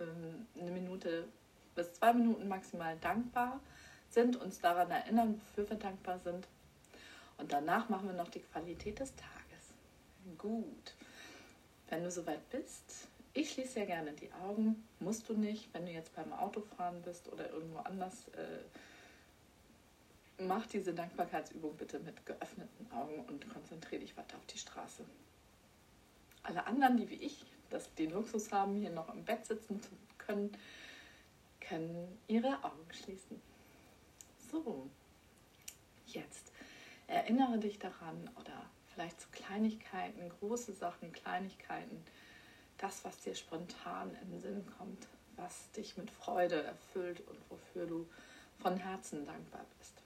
ähm, 0.00 0.46
eine 0.58 0.70
Minute 0.70 1.28
bis 1.74 1.92
zwei 1.92 2.14
Minuten 2.14 2.48
maximal 2.48 2.96
dankbar 3.00 3.60
sind, 3.60 3.83
uns 4.16 4.60
daran 4.60 4.90
erinnern, 4.90 5.40
wofür 5.40 5.68
wir 5.68 5.76
dankbar 5.76 6.18
sind. 6.20 6.46
Und 7.38 7.52
danach 7.52 7.88
machen 7.88 8.08
wir 8.08 8.14
noch 8.14 8.28
die 8.28 8.40
Qualität 8.40 9.00
des 9.00 9.12
Tages. 9.16 10.38
Gut. 10.38 10.94
Wenn 11.88 12.04
du 12.04 12.10
soweit 12.10 12.48
bist, 12.50 13.08
Ich 13.36 13.50
schließe 13.50 13.80
ja 13.80 13.84
gerne 13.84 14.12
die 14.12 14.32
Augen, 14.32 14.86
musst 15.00 15.28
du 15.28 15.34
nicht, 15.34 15.68
wenn 15.74 15.86
du 15.86 15.90
jetzt 15.90 16.14
beim 16.14 16.32
Autofahren 16.32 17.02
bist 17.02 17.30
oder 17.32 17.50
irgendwo 17.50 17.78
anders. 17.78 18.28
Äh, 18.28 18.62
mach 20.44 20.66
diese 20.66 20.94
Dankbarkeitsübung 20.94 21.76
bitte 21.76 21.98
mit 21.98 22.24
geöffneten 22.24 22.92
Augen 22.92 23.24
und 23.26 23.48
konzentriere 23.52 24.02
dich 24.02 24.16
weiter 24.16 24.36
auf 24.36 24.46
die 24.46 24.58
Straße. 24.58 25.04
Alle 26.44 26.64
anderen, 26.64 26.96
die 26.96 27.10
wie 27.10 27.16
ich 27.16 27.44
das, 27.70 27.92
den 27.94 28.12
Luxus 28.12 28.52
haben, 28.52 28.76
hier 28.80 28.90
noch 28.90 29.12
im 29.12 29.24
Bett 29.24 29.44
sitzen 29.46 29.82
zu 29.82 29.90
können, 30.16 30.56
können 31.60 32.20
ihre 32.28 32.62
Augen 32.62 32.86
schließen. 32.92 33.42
So, 34.54 34.88
jetzt. 36.06 36.52
Erinnere 37.08 37.58
dich 37.58 37.80
daran 37.80 38.30
oder 38.40 38.70
vielleicht 38.86 39.20
zu 39.20 39.26
Kleinigkeiten, 39.32 40.28
große 40.38 40.72
Sachen, 40.74 41.12
Kleinigkeiten, 41.12 42.04
das, 42.78 43.04
was 43.04 43.18
dir 43.18 43.34
spontan 43.34 44.14
in 44.22 44.30
den 44.30 44.40
Sinn 44.40 44.64
kommt, 44.78 45.08
was 45.34 45.72
dich 45.72 45.96
mit 45.96 46.08
Freude 46.08 46.62
erfüllt 46.62 47.20
und 47.26 47.38
wofür 47.50 47.86
du 47.86 48.06
von 48.60 48.76
Herzen 48.76 49.26
dankbar 49.26 49.66
bist. 49.80 50.03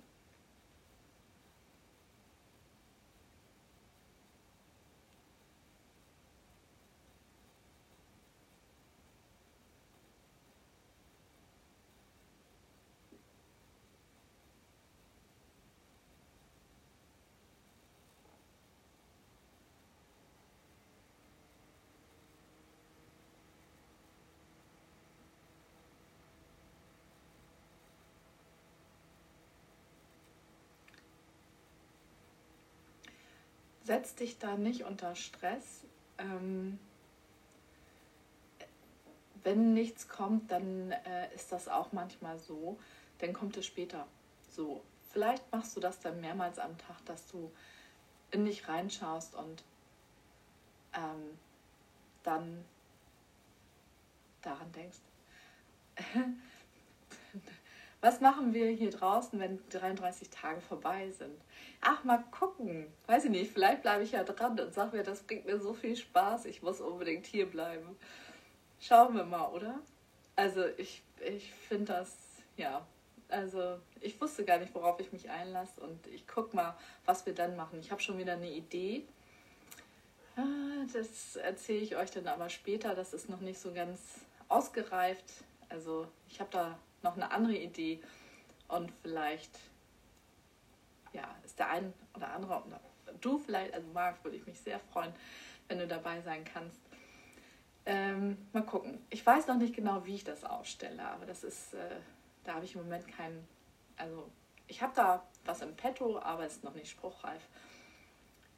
Setz 33.88 34.14
dich 34.14 34.38
da 34.38 34.56
nicht 34.56 34.84
unter 34.84 35.16
Stress. 35.16 35.84
Ähm, 36.18 36.78
wenn 39.42 39.72
nichts 39.72 40.08
kommt, 40.08 40.52
dann 40.52 40.92
äh, 40.92 41.34
ist 41.34 41.52
das 41.52 41.68
auch 41.68 41.92
manchmal 41.92 42.38
so. 42.38 42.78
Dann 43.18 43.32
kommt 43.32 43.56
es 43.56 43.64
später. 43.64 44.06
So, 44.50 44.82
vielleicht 45.10 45.50
machst 45.50 45.74
du 45.74 45.80
das 45.80 46.00
dann 46.00 46.20
mehrmals 46.20 46.58
am 46.58 46.76
Tag, 46.76 47.02
dass 47.06 47.26
du 47.28 47.50
in 48.30 48.44
dich 48.44 48.68
reinschaust 48.68 49.34
und 49.34 49.64
ähm, 50.92 51.38
dann 52.24 52.62
daran 54.42 54.70
denkst. 54.72 54.98
Was 58.00 58.20
machen 58.20 58.54
wir 58.54 58.68
hier 58.68 58.90
draußen, 58.90 59.40
wenn 59.40 59.58
33 59.70 60.30
Tage 60.30 60.60
vorbei 60.60 61.10
sind? 61.10 61.34
Ach, 61.80 62.04
mal 62.04 62.22
gucken. 62.30 62.86
Weiß 63.06 63.24
ich 63.24 63.30
nicht, 63.30 63.52
vielleicht 63.52 63.82
bleibe 63.82 64.04
ich 64.04 64.12
ja 64.12 64.22
dran 64.22 64.58
und 64.58 64.72
sage 64.72 64.96
mir, 64.96 65.02
das 65.02 65.22
bringt 65.22 65.46
mir 65.46 65.58
so 65.58 65.74
viel 65.74 65.96
Spaß, 65.96 66.44
ich 66.44 66.62
muss 66.62 66.80
unbedingt 66.80 67.26
hier 67.26 67.46
bleiben. 67.46 67.96
Schauen 68.80 69.16
wir 69.16 69.24
mal, 69.24 69.46
oder? 69.48 69.80
Also 70.36 70.64
ich, 70.76 71.02
ich 71.26 71.52
finde 71.52 71.94
das, 71.94 72.16
ja, 72.56 72.86
also 73.28 73.78
ich 74.00 74.20
wusste 74.20 74.44
gar 74.44 74.58
nicht, 74.58 74.74
worauf 74.74 75.00
ich 75.00 75.12
mich 75.12 75.28
einlasse 75.28 75.80
und 75.80 76.06
ich 76.06 76.26
gucke 76.28 76.54
mal, 76.54 76.76
was 77.04 77.26
wir 77.26 77.34
dann 77.34 77.56
machen. 77.56 77.80
Ich 77.80 77.90
habe 77.90 78.00
schon 78.00 78.18
wieder 78.18 78.34
eine 78.34 78.50
Idee. 78.50 79.04
Ah, 80.36 80.86
das 80.92 81.34
erzähle 81.34 81.80
ich 81.80 81.96
euch 81.96 82.12
dann 82.12 82.28
aber 82.28 82.48
später. 82.48 82.94
Das 82.94 83.12
ist 83.12 83.28
noch 83.28 83.40
nicht 83.40 83.58
so 83.58 83.72
ganz 83.72 84.00
ausgereift. 84.48 85.24
Also 85.68 86.06
ich 86.28 86.38
habe 86.38 86.50
da 86.52 86.78
noch 87.02 87.16
eine 87.16 87.30
andere 87.30 87.56
Idee 87.56 88.00
und 88.68 88.92
vielleicht 89.02 89.58
ja, 91.12 91.34
ist 91.44 91.58
der 91.58 91.70
ein 91.70 91.92
oder 92.14 92.32
andere 92.32 92.62
oder 92.64 92.80
du 93.20 93.38
vielleicht, 93.38 93.74
also 93.74 93.88
Marc, 93.92 94.22
würde 94.24 94.36
ich 94.36 94.46
mich 94.46 94.60
sehr 94.60 94.78
freuen, 94.78 95.12
wenn 95.68 95.78
du 95.78 95.86
dabei 95.86 96.20
sein 96.20 96.44
kannst. 96.44 96.80
Ähm, 97.86 98.36
mal 98.52 98.64
gucken. 98.64 98.98
Ich 99.10 99.24
weiß 99.24 99.46
noch 99.46 99.56
nicht 99.56 99.74
genau, 99.74 100.04
wie 100.04 100.14
ich 100.14 100.24
das 100.24 100.44
aufstelle, 100.44 101.02
aber 101.02 101.26
das 101.26 101.44
ist, 101.44 101.74
äh, 101.74 101.96
da 102.44 102.54
habe 102.54 102.64
ich 102.64 102.74
im 102.74 102.82
Moment 102.82 103.08
keinen, 103.08 103.46
also 103.96 104.28
ich 104.66 104.82
habe 104.82 104.92
da 104.94 105.26
was 105.44 105.62
im 105.62 105.74
Petto, 105.74 106.18
aber 106.18 106.44
es 106.44 106.56
ist 106.56 106.64
noch 106.64 106.74
nicht 106.74 106.90
spruchreif. 106.90 107.42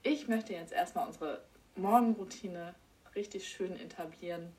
Ich 0.02 0.26
möchte 0.26 0.52
jetzt 0.52 0.72
erstmal 0.72 1.06
unsere 1.06 1.44
Morgenroutine 1.76 2.74
richtig 3.14 3.48
schön 3.48 3.78
etablieren 3.78 4.52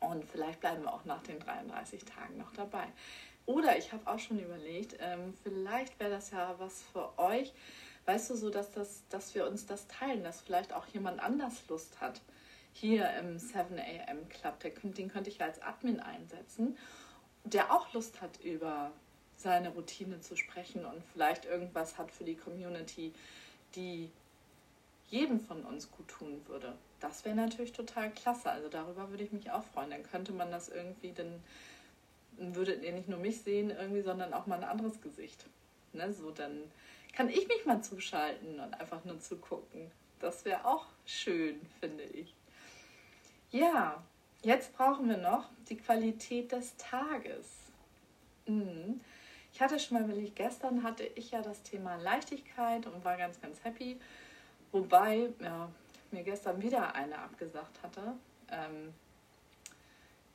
und 0.00 0.24
vielleicht 0.24 0.60
bleiben 0.60 0.82
wir 0.82 0.92
auch 0.92 1.04
nach 1.04 1.22
den 1.22 1.38
33 1.38 2.04
Tagen 2.04 2.38
noch 2.38 2.52
dabei. 2.52 2.86
Oder 3.46 3.78
ich 3.78 3.92
habe 3.92 4.10
auch 4.10 4.18
schon 4.18 4.40
überlegt, 4.40 4.96
ähm, 4.98 5.32
vielleicht 5.42 5.98
wäre 6.00 6.10
das 6.10 6.30
ja 6.32 6.54
was 6.58 6.82
für 6.92 7.16
euch, 7.18 7.52
weißt 8.04 8.30
du, 8.30 8.36
so 8.36 8.50
dass, 8.50 8.72
das, 8.72 9.04
dass 9.08 9.34
wir 9.34 9.46
uns 9.46 9.66
das 9.66 9.86
teilen, 9.86 10.24
dass 10.24 10.40
vielleicht 10.40 10.72
auch 10.72 10.86
jemand 10.88 11.20
anders 11.20 11.62
Lust 11.68 12.00
hat. 12.00 12.20
Hier 12.72 13.08
im 13.18 13.38
7 13.38 13.78
AM 13.78 14.28
Club, 14.28 14.60
den 14.60 15.08
könnte 15.08 15.30
ich 15.30 15.40
als 15.40 15.62
Admin 15.62 16.00
einsetzen, 16.00 16.76
der 17.44 17.72
auch 17.72 17.92
Lust 17.94 18.20
hat, 18.20 18.38
über 18.42 18.90
seine 19.36 19.70
Routine 19.70 20.20
zu 20.20 20.36
sprechen 20.36 20.84
und 20.84 21.02
vielleicht 21.12 21.44
irgendwas 21.44 21.98
hat 21.98 22.10
für 22.10 22.24
die 22.24 22.36
Community, 22.36 23.12
die 23.74 24.10
jedem 25.08 25.40
von 25.40 25.62
uns 25.64 25.90
gut 25.90 26.08
tun 26.08 26.40
würde. 26.46 26.74
Das 27.00 27.24
wäre 27.24 27.36
natürlich 27.36 27.72
total 27.72 28.10
klasse. 28.10 28.50
Also 28.50 28.68
darüber 28.68 29.10
würde 29.10 29.24
ich 29.24 29.32
mich 29.32 29.50
auch 29.50 29.64
freuen. 29.64 29.90
Dann 29.90 30.02
könnte 30.02 30.32
man 30.32 30.50
das 30.50 30.68
irgendwie, 30.68 31.12
dann 31.12 31.42
würdet 32.38 32.82
ihr 32.82 32.92
nicht 32.92 33.08
nur 33.08 33.18
mich 33.18 33.40
sehen 33.40 33.70
irgendwie, 33.70 34.02
sondern 34.02 34.34
auch 34.34 34.46
mal 34.46 34.56
ein 34.56 34.68
anderes 34.68 35.00
Gesicht. 35.00 35.46
Ne? 35.92 36.12
So, 36.12 36.30
dann 36.30 36.70
kann 37.12 37.28
ich 37.28 37.48
mich 37.48 37.64
mal 37.64 37.82
zuschalten 37.82 38.60
und 38.60 38.74
einfach 38.80 39.04
nur 39.04 39.20
zugucken. 39.20 39.90
Das 40.20 40.44
wäre 40.44 40.64
auch 40.64 40.86
schön, 41.04 41.60
finde 41.80 42.04
ich. 42.04 42.34
Ja, 43.50 44.02
jetzt 44.42 44.76
brauchen 44.76 45.08
wir 45.08 45.16
noch 45.16 45.48
die 45.68 45.76
Qualität 45.76 46.52
des 46.52 46.76
Tages. 46.76 47.46
Mhm. 48.46 49.00
Ich 49.52 49.62
hatte 49.62 49.78
schon 49.78 49.98
mal 49.98 50.04
überlegt, 50.04 50.36
gestern 50.36 50.82
hatte 50.82 51.04
ich 51.14 51.30
ja 51.30 51.40
das 51.40 51.62
Thema 51.62 51.96
Leichtigkeit 51.96 52.86
und 52.86 53.04
war 53.04 53.16
ganz, 53.16 53.40
ganz 53.40 53.64
happy. 53.64 53.98
Wobei 54.72 55.30
ja, 55.40 55.68
mir 56.10 56.22
gestern 56.22 56.60
wieder 56.60 56.94
eine 56.94 57.18
abgesagt 57.18 57.82
hatte, 57.82 58.14
ähm, 58.50 58.92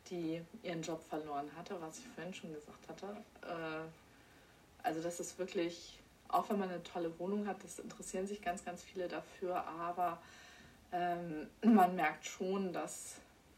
die 0.10 0.42
ihren 0.64 0.82
Job 0.82 1.02
verloren 1.04 1.50
hatte, 1.58 1.80
was 1.82 2.00
ich 2.00 2.08
vorhin 2.10 2.34
schon 2.34 2.54
gesagt 2.54 2.90
hatte. 2.90 3.06
Äh, 3.44 4.84
also 4.84 5.02
das 5.02 5.20
ist 5.20 5.38
wirklich, 5.38 6.00
auch 6.28 6.50
wenn 6.50 6.60
man 6.60 6.70
eine 6.70 6.84
tolle 6.84 7.18
Wohnung 7.20 7.48
hat, 7.48 7.64
das 7.64 7.80
interessieren 7.80 8.28
sich 8.28 8.42
ganz, 8.42 8.66
ganz 8.66 8.84
viele 8.84 9.08
dafür, 9.08 9.66
aber 9.66 10.20
ähm, 10.92 11.48
man 11.64 11.96
merkt 11.96 12.26
schon, 12.26 12.74
dass 12.74 13.16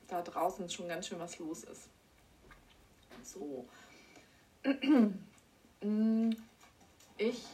da 0.08 0.22
draußen 0.22 0.70
schon 0.70 0.88
ganz 0.88 1.08
schön 1.08 1.20
was 1.20 1.40
los 1.40 1.64
ist. 1.64 1.88
So. 3.24 3.66
Ich 7.18 7.46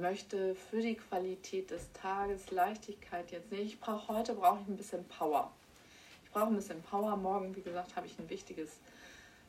möchte 0.00 0.54
für 0.54 0.80
die 0.80 0.96
Qualität 0.96 1.70
des 1.70 1.92
Tages 1.92 2.50
Leichtigkeit 2.50 3.30
jetzt 3.30 3.50
nicht. 3.52 3.62
Ich 3.62 3.80
brauche 3.80 4.08
heute 4.08 4.34
brauche 4.34 4.60
ich 4.62 4.68
ein 4.68 4.76
bisschen 4.76 5.04
Power. 5.04 5.52
Ich 6.24 6.30
brauche 6.30 6.46
ein 6.46 6.56
bisschen 6.56 6.82
Power. 6.82 7.16
Morgen, 7.16 7.54
wie 7.56 7.62
gesagt, 7.62 7.96
habe 7.96 8.06
ich 8.06 8.18
ein 8.18 8.28
wichtiges 8.30 8.78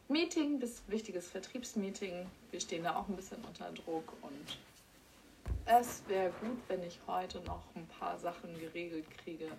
Meeting, 0.08 0.62
ein 0.62 0.72
wichtiges 0.88 1.28
Vertriebsmeeting. 1.30 2.26
Wir 2.52 2.60
stehen 2.60 2.84
da 2.84 2.96
auch 2.96 3.08
ein 3.08 3.16
bisschen 3.16 3.44
unter 3.46 3.72
Druck 3.72 4.14
und 4.22 4.58
es 5.66 6.04
wäre 6.08 6.32
gut, 6.42 6.58
wenn 6.68 6.84
ich 6.84 7.00
heute 7.08 7.40
noch 7.42 7.64
ein 7.76 7.88
paar 7.88 8.18
Sachen 8.18 8.60
geregelt 8.60 9.06
kriege, 9.18 9.50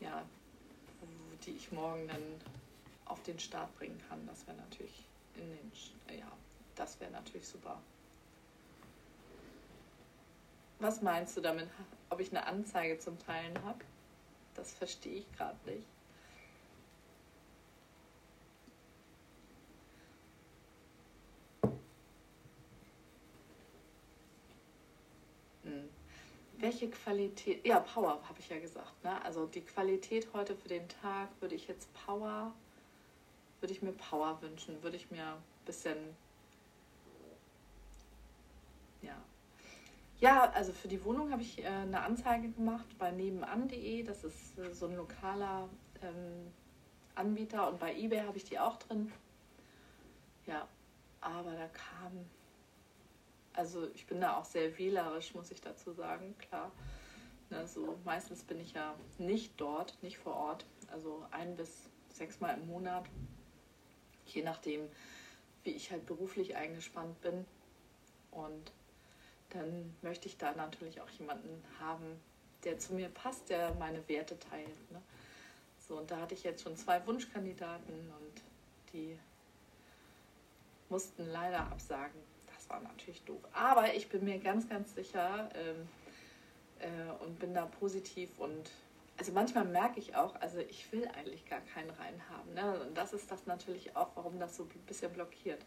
ja, 0.00 0.22
die 1.44 1.50
ich 1.50 1.72
morgen 1.72 2.08
dann 2.08 2.22
auf 3.04 3.22
den 3.22 3.38
Start 3.38 3.76
bringen 3.76 4.00
kann. 4.08 4.26
Das 4.26 4.46
wäre 4.46 4.56
natürlich 4.56 5.04
in 5.36 5.42
den, 5.42 6.18
ja, 6.18 6.30
das 6.74 6.98
wäre 7.00 7.10
natürlich 7.10 7.46
super. 7.46 7.80
Was 10.84 11.00
meinst 11.00 11.34
du 11.34 11.40
damit, 11.40 11.66
ob 12.10 12.20
ich 12.20 12.28
eine 12.28 12.46
Anzeige 12.46 12.98
zum 12.98 13.18
Teilen 13.18 13.56
habe? 13.64 13.82
Das 14.54 14.74
verstehe 14.74 15.14
ich 15.14 15.32
gerade 15.32 15.56
nicht. 15.64 15.86
Hm. 25.62 25.88
Welche 26.58 26.90
Qualität, 26.90 27.66
ja, 27.66 27.80
Power 27.80 28.20
habe 28.28 28.38
ich 28.38 28.50
ja 28.50 28.58
gesagt. 28.58 29.02
Ne? 29.02 29.24
Also 29.24 29.46
die 29.46 29.62
Qualität 29.62 30.28
heute 30.34 30.54
für 30.54 30.68
den 30.68 30.86
Tag 31.00 31.30
würde 31.40 31.54
ich 31.54 31.66
jetzt 31.66 31.88
Power, 31.94 32.52
würde 33.60 33.72
ich 33.72 33.80
mir 33.80 33.92
Power 33.92 34.36
wünschen, 34.42 34.82
würde 34.82 34.98
ich 34.98 35.10
mir 35.10 35.24
ein 35.24 35.42
bisschen 35.64 35.96
Ja, 39.00 39.16
also 40.32 40.72
für 40.72 40.88
die 40.88 41.04
Wohnung 41.04 41.32
habe 41.32 41.42
ich 41.42 41.62
äh, 41.62 41.66
eine 41.66 42.00
Anzeige 42.00 42.48
gemacht 42.48 42.86
bei 42.98 43.10
nebenan.de. 43.10 44.02
Das 44.04 44.24
ist 44.24 44.58
äh, 44.58 44.72
so 44.72 44.86
ein 44.86 44.96
lokaler 44.96 45.68
ähm, 46.02 46.52
Anbieter 47.14 47.68
und 47.68 47.78
bei 47.80 47.94
eBay 47.94 48.20
habe 48.20 48.36
ich 48.36 48.44
die 48.44 48.58
auch 48.58 48.78
drin. 48.78 49.12
Ja, 50.46 50.68
aber 51.20 51.52
da 51.52 51.68
kam, 51.68 52.26
also 53.54 53.88
ich 53.94 54.06
bin 54.06 54.20
da 54.20 54.36
auch 54.36 54.44
sehr 54.44 54.76
wählerisch, 54.78 55.34
muss 55.34 55.50
ich 55.50 55.60
dazu 55.60 55.92
sagen, 55.92 56.36
klar. 56.38 56.70
Also 57.50 57.96
meistens 58.04 58.42
bin 58.42 58.60
ich 58.60 58.72
ja 58.72 58.94
nicht 59.18 59.52
dort, 59.56 59.96
nicht 60.02 60.18
vor 60.18 60.34
Ort, 60.34 60.66
also 60.90 61.24
ein 61.30 61.56
bis 61.56 61.88
sechsmal 62.08 62.58
im 62.58 62.66
Monat, 62.66 63.04
je 64.26 64.42
nachdem, 64.42 64.88
wie 65.62 65.70
ich 65.70 65.90
halt 65.90 66.06
beruflich 66.06 66.56
eingespannt 66.56 67.20
bin. 67.20 67.44
Und 68.30 68.72
dann 69.50 69.94
möchte 70.02 70.28
ich 70.28 70.36
da 70.36 70.52
natürlich 70.52 71.00
auch 71.00 71.08
jemanden 71.10 71.62
haben, 71.78 72.20
der 72.64 72.78
zu 72.78 72.94
mir 72.94 73.08
passt, 73.08 73.50
der 73.50 73.74
meine 73.74 74.06
Werte 74.08 74.38
teilt. 74.38 74.90
Ne? 74.90 75.00
So, 75.86 75.98
und 75.98 76.10
da 76.10 76.18
hatte 76.20 76.34
ich 76.34 76.42
jetzt 76.42 76.62
schon 76.62 76.76
zwei 76.76 77.06
Wunschkandidaten 77.06 77.94
und 77.94 78.42
die 78.92 79.18
mussten 80.88 81.26
leider 81.30 81.60
absagen. 81.60 82.20
Das 82.54 82.68
war 82.70 82.80
natürlich 82.80 83.22
doof. 83.24 83.40
Aber 83.52 83.94
ich 83.94 84.08
bin 84.08 84.24
mir 84.24 84.38
ganz, 84.38 84.68
ganz 84.68 84.94
sicher 84.94 85.50
ähm, 85.54 85.88
äh, 86.78 87.24
und 87.24 87.38
bin 87.38 87.52
da 87.54 87.66
positiv 87.66 88.30
und 88.38 88.70
also 89.16 89.32
manchmal 89.32 89.64
merke 89.64 90.00
ich 90.00 90.16
auch, 90.16 90.34
also 90.40 90.58
ich 90.58 90.90
will 90.90 91.06
eigentlich 91.16 91.46
gar 91.46 91.60
keinen 91.60 91.90
rein 91.90 92.20
haben. 92.30 92.52
Ne? 92.54 92.80
Und 92.80 92.98
das 92.98 93.12
ist 93.12 93.30
das 93.30 93.46
natürlich 93.46 93.94
auch, 93.94 94.08
warum 94.16 94.40
das 94.40 94.56
so 94.56 94.64
ein 94.64 94.86
bisschen 94.86 95.12
blockiert. 95.12 95.64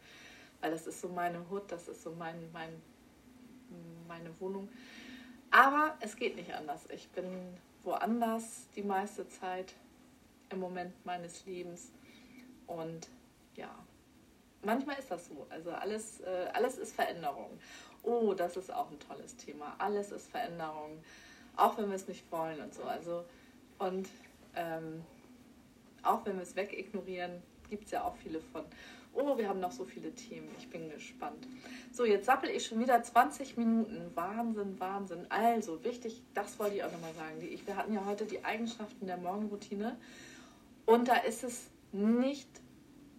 Weil 0.59 0.71
das 0.71 0.87
ist 0.87 0.99
so 0.99 1.07
meine 1.07 1.49
Hut, 1.49 1.71
das 1.71 1.87
ist 1.87 2.03
so 2.03 2.11
mein, 2.11 2.51
mein, 2.51 2.81
meine 4.07 4.39
Wohnung. 4.39 4.69
Aber 5.51 5.95
es 6.01 6.15
geht 6.15 6.35
nicht 6.35 6.53
anders. 6.53 6.85
Ich 6.89 7.07
bin 7.09 7.25
woanders 7.83 8.67
die 8.75 8.83
meiste 8.83 9.27
Zeit 9.27 9.73
im 10.49 10.59
Moment 10.59 10.93
meines 11.05 11.45
Lebens. 11.45 11.91
Und 12.67 13.07
ja, 13.55 13.73
manchmal 14.63 14.97
ist 14.99 15.09
das 15.09 15.27
so. 15.27 15.47
Also 15.49 15.71
alles, 15.71 16.21
äh, 16.21 16.47
alles 16.53 16.77
ist 16.77 16.93
Veränderung. 16.93 17.59
Oh, 18.03 18.33
das 18.33 18.57
ist 18.57 18.71
auch 18.71 18.91
ein 18.91 18.99
tolles 18.99 19.35
Thema. 19.37 19.75
Alles 19.77 20.11
ist 20.11 20.29
Veränderung. 20.29 21.03
Auch 21.55 21.77
wenn 21.77 21.87
wir 21.89 21.95
es 21.95 22.07
nicht 22.07 22.29
wollen 22.31 22.61
und 22.61 22.73
so. 22.73 22.83
Also, 22.83 23.25
und 23.79 24.07
ähm, 24.55 25.03
auch 26.03 26.25
wenn 26.25 26.35
wir 26.35 26.43
es 26.43 26.55
wegignorieren, 26.55 27.41
gibt 27.69 27.85
es 27.85 27.91
ja 27.91 28.03
auch 28.03 28.15
viele 28.17 28.39
von. 28.39 28.63
Oh, 29.19 29.35
wir 29.35 29.49
haben 29.49 29.59
noch 29.59 29.71
so 29.71 29.83
viele 29.83 30.13
Themen. 30.13 30.47
Ich 30.59 30.69
bin 30.69 30.91
gespannt. 30.91 31.47
So, 31.91 32.05
jetzt 32.05 32.27
sappel 32.27 32.51
ich 32.51 32.67
schon 32.67 32.79
wieder 32.79 33.01
20 33.01 33.57
Minuten. 33.57 34.11
Wahnsinn, 34.13 34.79
Wahnsinn. 34.79 35.25
Also, 35.29 35.83
wichtig, 35.83 36.21
das 36.35 36.59
wollte 36.59 36.75
ich 36.75 36.83
auch 36.83 36.91
nochmal 36.91 37.15
sagen. 37.15 37.41
wir 37.41 37.75
hatten 37.75 37.93
ja 37.93 38.05
heute 38.05 38.25
die 38.25 38.45
Eigenschaften 38.45 39.07
der 39.07 39.17
Morgenroutine. 39.17 39.97
Und 40.85 41.07
da 41.07 41.15
ist 41.15 41.43
es 41.43 41.71
nicht 41.91 42.47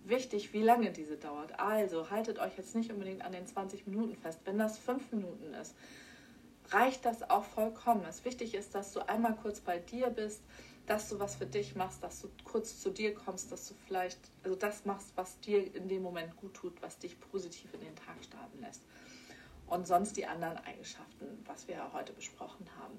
wichtig, 0.04 0.52
wie 0.52 0.62
lange 0.62 0.92
diese 0.92 1.16
dauert. 1.16 1.58
Also, 1.58 2.10
haltet 2.10 2.38
euch 2.38 2.56
jetzt 2.56 2.76
nicht 2.76 2.92
unbedingt 2.92 3.24
an 3.24 3.32
den 3.32 3.48
20 3.48 3.88
Minuten 3.88 4.14
fest. 4.14 4.38
Wenn 4.44 4.56
das 4.56 4.78
5 4.78 5.10
Minuten 5.10 5.52
ist, 5.54 5.74
reicht 6.70 7.06
das 7.06 7.28
auch 7.28 7.44
vollkommen. 7.44 8.04
Es 8.08 8.24
wichtig 8.24 8.54
ist, 8.54 8.72
dass 8.72 8.92
du 8.92 9.00
einmal 9.08 9.34
kurz 9.34 9.58
bei 9.58 9.78
dir 9.78 10.10
bist, 10.10 10.42
dass 10.88 11.10
du 11.10 11.18
was 11.18 11.36
für 11.36 11.46
dich 11.46 11.76
machst, 11.76 12.02
dass 12.02 12.22
du 12.22 12.30
kurz 12.44 12.80
zu 12.80 12.90
dir 12.90 13.14
kommst, 13.14 13.52
dass 13.52 13.68
du 13.68 13.74
vielleicht, 13.86 14.18
also 14.42 14.56
das 14.56 14.86
machst, 14.86 15.12
was 15.16 15.38
dir 15.40 15.74
in 15.74 15.86
dem 15.86 16.02
Moment 16.02 16.34
gut 16.36 16.54
tut, 16.54 16.80
was 16.80 16.98
dich 16.98 17.20
positiv 17.20 17.72
in 17.74 17.80
den 17.80 17.94
Tag 17.94 18.16
starten 18.24 18.60
lässt. 18.60 18.82
Und 19.66 19.86
sonst 19.86 20.16
die 20.16 20.24
anderen 20.24 20.56
Eigenschaften, 20.56 21.44
was 21.44 21.68
wir 21.68 21.76
ja 21.76 21.90
heute 21.92 22.14
besprochen 22.14 22.66
haben. 22.80 22.98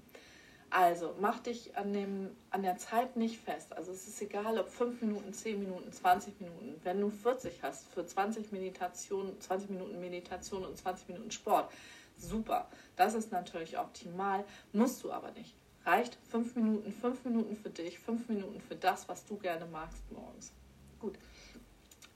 Also 0.69 1.15
mach 1.19 1.39
dich 1.39 1.75
an, 1.78 1.91
dem, 1.93 2.30
an 2.52 2.62
der 2.62 2.78
Zeit 2.78 3.15
nicht 3.15 3.39
fest. 3.39 3.73
Also 3.75 3.91
es 3.91 4.08
ist 4.08 4.21
egal, 4.21 4.60
ob 4.60 4.69
5 4.69 5.02
Minuten, 5.02 5.34
10 5.34 5.60
Minuten, 5.60 5.91
20 5.91 6.39
Minuten. 6.41 6.80
Wenn 6.84 7.02
du 7.02 7.10
40 7.10 7.63
hast 7.63 7.88
für 7.88 8.06
20 8.06 8.52
Meditation, 8.52 9.36
20 9.41 9.71
Minuten 9.71 9.99
Meditation 9.99 10.63
und 10.63 10.78
20 10.78 11.08
Minuten 11.08 11.32
Sport, 11.32 11.71
super. 12.17 12.69
Das 12.95 13.15
ist 13.15 13.32
natürlich 13.32 13.80
optimal, 13.80 14.45
musst 14.71 15.04
du 15.04 15.12
aber 15.12 15.32
nicht 15.32 15.59
reicht 15.86 16.18
fünf 16.30 16.56
Minuten, 16.56 16.92
fünf 16.92 17.24
Minuten 17.26 17.56
für 17.56 17.70
dich, 17.70 18.00
fünf 18.00 18.28
Minuten 18.30 18.60
für 18.62 18.76
das, 18.76 19.08
was 19.08 19.26
du 19.26 19.38
gerne 19.38 19.65
magst 19.65 20.04
morgens. 20.12 20.52
Gut. 21.00 21.18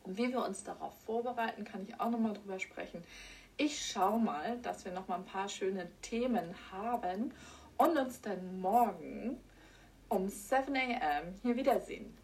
Und 0.04 0.18
wie 0.18 0.30
wir 0.30 0.44
uns 0.44 0.64
darauf 0.64 0.94
vorbereiten, 1.06 1.64
kann 1.64 1.86
ich 1.88 2.00
auch 2.00 2.10
nochmal 2.10 2.34
drüber 2.34 2.60
sprechen. 2.60 3.04
Ich 3.56 3.92
schaue 3.92 4.20
mal, 4.20 4.58
dass 4.60 4.84
wir 4.84 4.92
nochmal 4.92 5.20
ein 5.20 5.26
paar 5.26 5.48
schöne 5.48 5.90
Themen 6.02 6.54
haben 6.72 7.32
und 7.78 7.98
uns 7.98 8.20
dann 8.22 8.60
morgen 8.60 9.38
um 10.10 10.28
7 10.28 10.76
a.m. 10.76 11.34
hier 11.42 11.56
wiedersehen. 11.56 12.18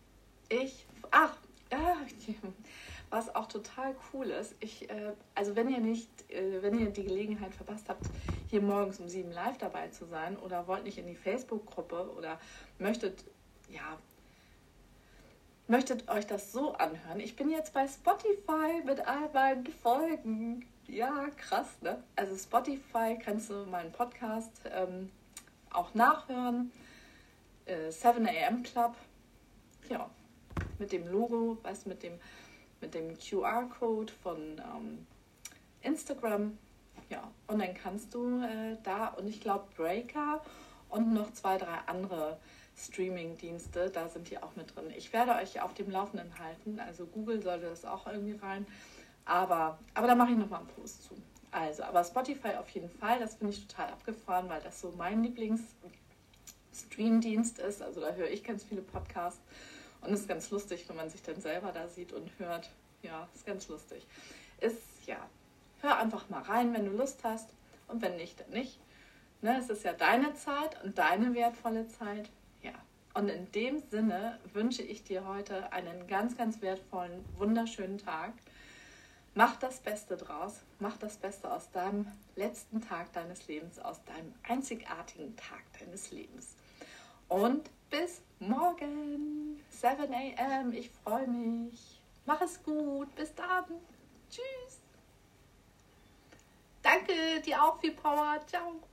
Ich, 0.50 0.86
ach, 1.12 1.38
was 3.10 3.34
auch 3.36 3.48
total 3.48 3.96
cool 4.14 4.28
ist, 4.28 4.56
ich, 4.60 4.90
äh, 4.90 5.14
also 5.36 5.56
wenn 5.56 5.70
ihr 5.70 5.80
nicht, 5.80 6.10
äh, 6.32 6.62
wenn 6.62 6.80
ihr 6.80 6.90
die 6.90 7.04
Gelegenheit 7.04 7.54
verpasst 7.54 7.90
habt, 7.90 8.06
hier 8.50 8.62
morgens 8.62 9.00
um 9.00 9.08
sieben 9.08 9.32
live 9.32 9.58
dabei 9.58 9.90
zu 9.90 10.06
sein 10.06 10.38
oder 10.38 10.68
wollt 10.68 10.84
nicht 10.84 10.98
in 10.98 11.06
die 11.06 11.16
Facebook-Gruppe 11.16 12.12
oder 12.18 12.40
möchtet, 12.80 13.24
ja, 13.70 13.98
möchtet 15.68 16.10
euch 16.10 16.26
das 16.26 16.52
so 16.52 16.74
anhören. 16.74 17.20
Ich 17.20 17.36
bin 17.36 17.50
jetzt 17.52 17.74
bei 17.74 17.88
Spotify 17.88 18.84
mit 18.86 19.08
all 19.08 19.30
meinen 19.34 19.68
Folgen. 19.68 20.66
Ja, 20.88 21.28
krass, 21.38 21.68
ne? 21.82 22.04
Also 22.16 22.36
Spotify 22.36 23.20
kannst 23.24 23.52
du 23.52 23.66
meinen 23.66 23.92
Podcast 23.92 24.52
ähm, 24.74 25.12
auch 25.72 25.94
nachhören. 25.94 26.72
Äh, 27.66 27.92
7 27.92 28.28
AM 28.28 28.64
Club. 28.64 28.96
Ja, 29.90 30.10
mit 30.80 30.92
dem 30.92 31.08
Logo, 31.08 31.58
weißt 31.62 31.86
mit 31.86 32.02
dem, 32.02 32.20
mit 32.82 32.96
dem 32.96 33.16
QR-Code 33.16 34.12
von 34.24 34.40
ähm, 34.58 35.06
Instagram 35.84 36.58
ja, 37.10 37.30
und 37.48 37.60
dann 37.60 37.74
kannst 37.74 38.14
du 38.14 38.42
äh, 38.42 38.78
da, 38.84 39.08
und 39.08 39.28
ich 39.28 39.42
glaube 39.42 39.66
Breaker 39.76 40.42
und 40.90 41.14
noch 41.14 41.34
zwei, 41.34 41.58
drei 41.58 41.80
andere 41.88 42.38
Streaming-Dienste, 42.78 43.90
da 43.90 44.08
sind 44.08 44.30
die 44.30 44.42
auch 44.42 44.56
mit 44.56 44.74
drin. 44.76 44.86
Ich 44.96 45.12
werde 45.12 45.36
euch 45.36 45.62
auf 45.62 45.74
dem 45.74 45.92
Laufenden 45.92 46.40
halten, 46.40 46.80
also 46.80 47.06
Google 47.06 47.42
sollte 47.42 47.66
das 47.66 47.84
auch 47.84 48.08
irgendwie 48.08 48.38
rein, 48.38 48.66
aber, 49.26 49.78
aber 49.94 50.08
da 50.08 50.16
mache 50.16 50.32
ich 50.32 50.38
nochmal 50.38 50.62
einen 50.62 50.70
Post 50.70 51.04
zu. 51.04 51.16
Also, 51.52 51.84
aber 51.84 52.04
Spotify 52.04 52.56
auf 52.60 52.70
jeden 52.70 52.90
Fall, 52.90 53.20
das 53.20 53.36
finde 53.36 53.54
ich 53.54 53.68
total 53.68 53.90
abgefahren, 53.90 54.50
weil 54.50 54.62
das 54.62 54.82
so 54.82 54.92
mein 54.98 55.24
Lieblings-Stream-Dienst 55.24 57.60
ist. 57.60 57.82
Also 57.82 58.02
da 58.02 58.14
höre 58.14 58.30
ich 58.30 58.44
ganz 58.44 58.64
viele 58.64 58.84
Podcasts 58.84 59.42
und 60.02 60.14
ist 60.14 60.28
ganz 60.28 60.52
lustig, 60.52 60.88
wenn 60.88 60.96
man 60.96 61.10
sich 61.10 61.24
dann 61.24 61.42
selber 61.42 61.72
da 61.72 61.88
sieht 61.88 62.14
und 62.14 62.30
hört. 62.38 62.70
Ja, 63.02 63.28
ist 63.34 63.48
ganz 63.48 63.68
lustig. 63.68 64.06
Ist, 64.60 65.08
ja, 65.08 65.28
Hör 65.82 65.98
einfach 65.98 66.30
mal 66.30 66.42
rein, 66.42 66.74
wenn 66.74 66.86
du 66.86 66.92
Lust 66.92 67.24
hast. 67.24 67.50
Und 67.88 68.02
wenn 68.02 68.18
nicht, 68.18 68.40
dann 68.40 68.50
nicht. 68.50 68.80
Ne, 69.42 69.58
es 69.58 69.70
ist 69.70 69.84
ja 69.84 69.94
deine 69.94 70.34
Zeit 70.34 70.84
und 70.84 70.98
deine 70.98 71.34
wertvolle 71.34 71.88
Zeit. 71.88 72.30
Ja. 72.62 72.74
Und 73.14 73.30
in 73.30 73.52
dem 73.54 73.80
Sinne 73.90 74.38
wünsche 74.54 74.82
ich 74.82 75.04
dir 75.04 75.26
heute 75.26 75.72
einen 75.72 76.08
ganz, 76.08 76.38
ganz 76.38 76.62
wertvollen, 76.62 77.24
wunderschönen 77.38 77.98
Tag. 77.98 78.34
Mach 79.36 79.56
das 79.56 79.80
Beste 79.80 80.18
draus. 80.18 80.62
Mach 80.80 80.98
das 80.98 81.18
Beste 81.18 81.52
aus 81.52 81.72
deinem 81.72 82.08
letzten 82.36 82.82
Tag 82.82 83.14
deines 83.14 83.48
Lebens, 83.48 83.80
aus 83.80 84.04
deinem 84.04 84.34
einzigartigen 84.44 85.36
Tag 85.38 85.64
deines 85.80 86.12
Lebens. 86.12 86.56
Und 87.30 87.70
bis 87.90 88.22
morgen, 88.40 89.64
7 89.70 90.14
a.m. 90.14 90.74
Ich 90.74 90.90
freue 91.04 91.28
mich. 91.28 92.02
Mach 92.26 92.42
es 92.42 92.62
gut. 92.64 93.14
Bis 93.16 93.34
dann. 93.34 93.66
Tschüss. 94.30 94.69
Danke 96.82 97.42
dir 97.42 97.64
auch 97.64 97.80
viel 97.80 97.92
Power. 97.92 98.40
Ciao. 98.48 98.89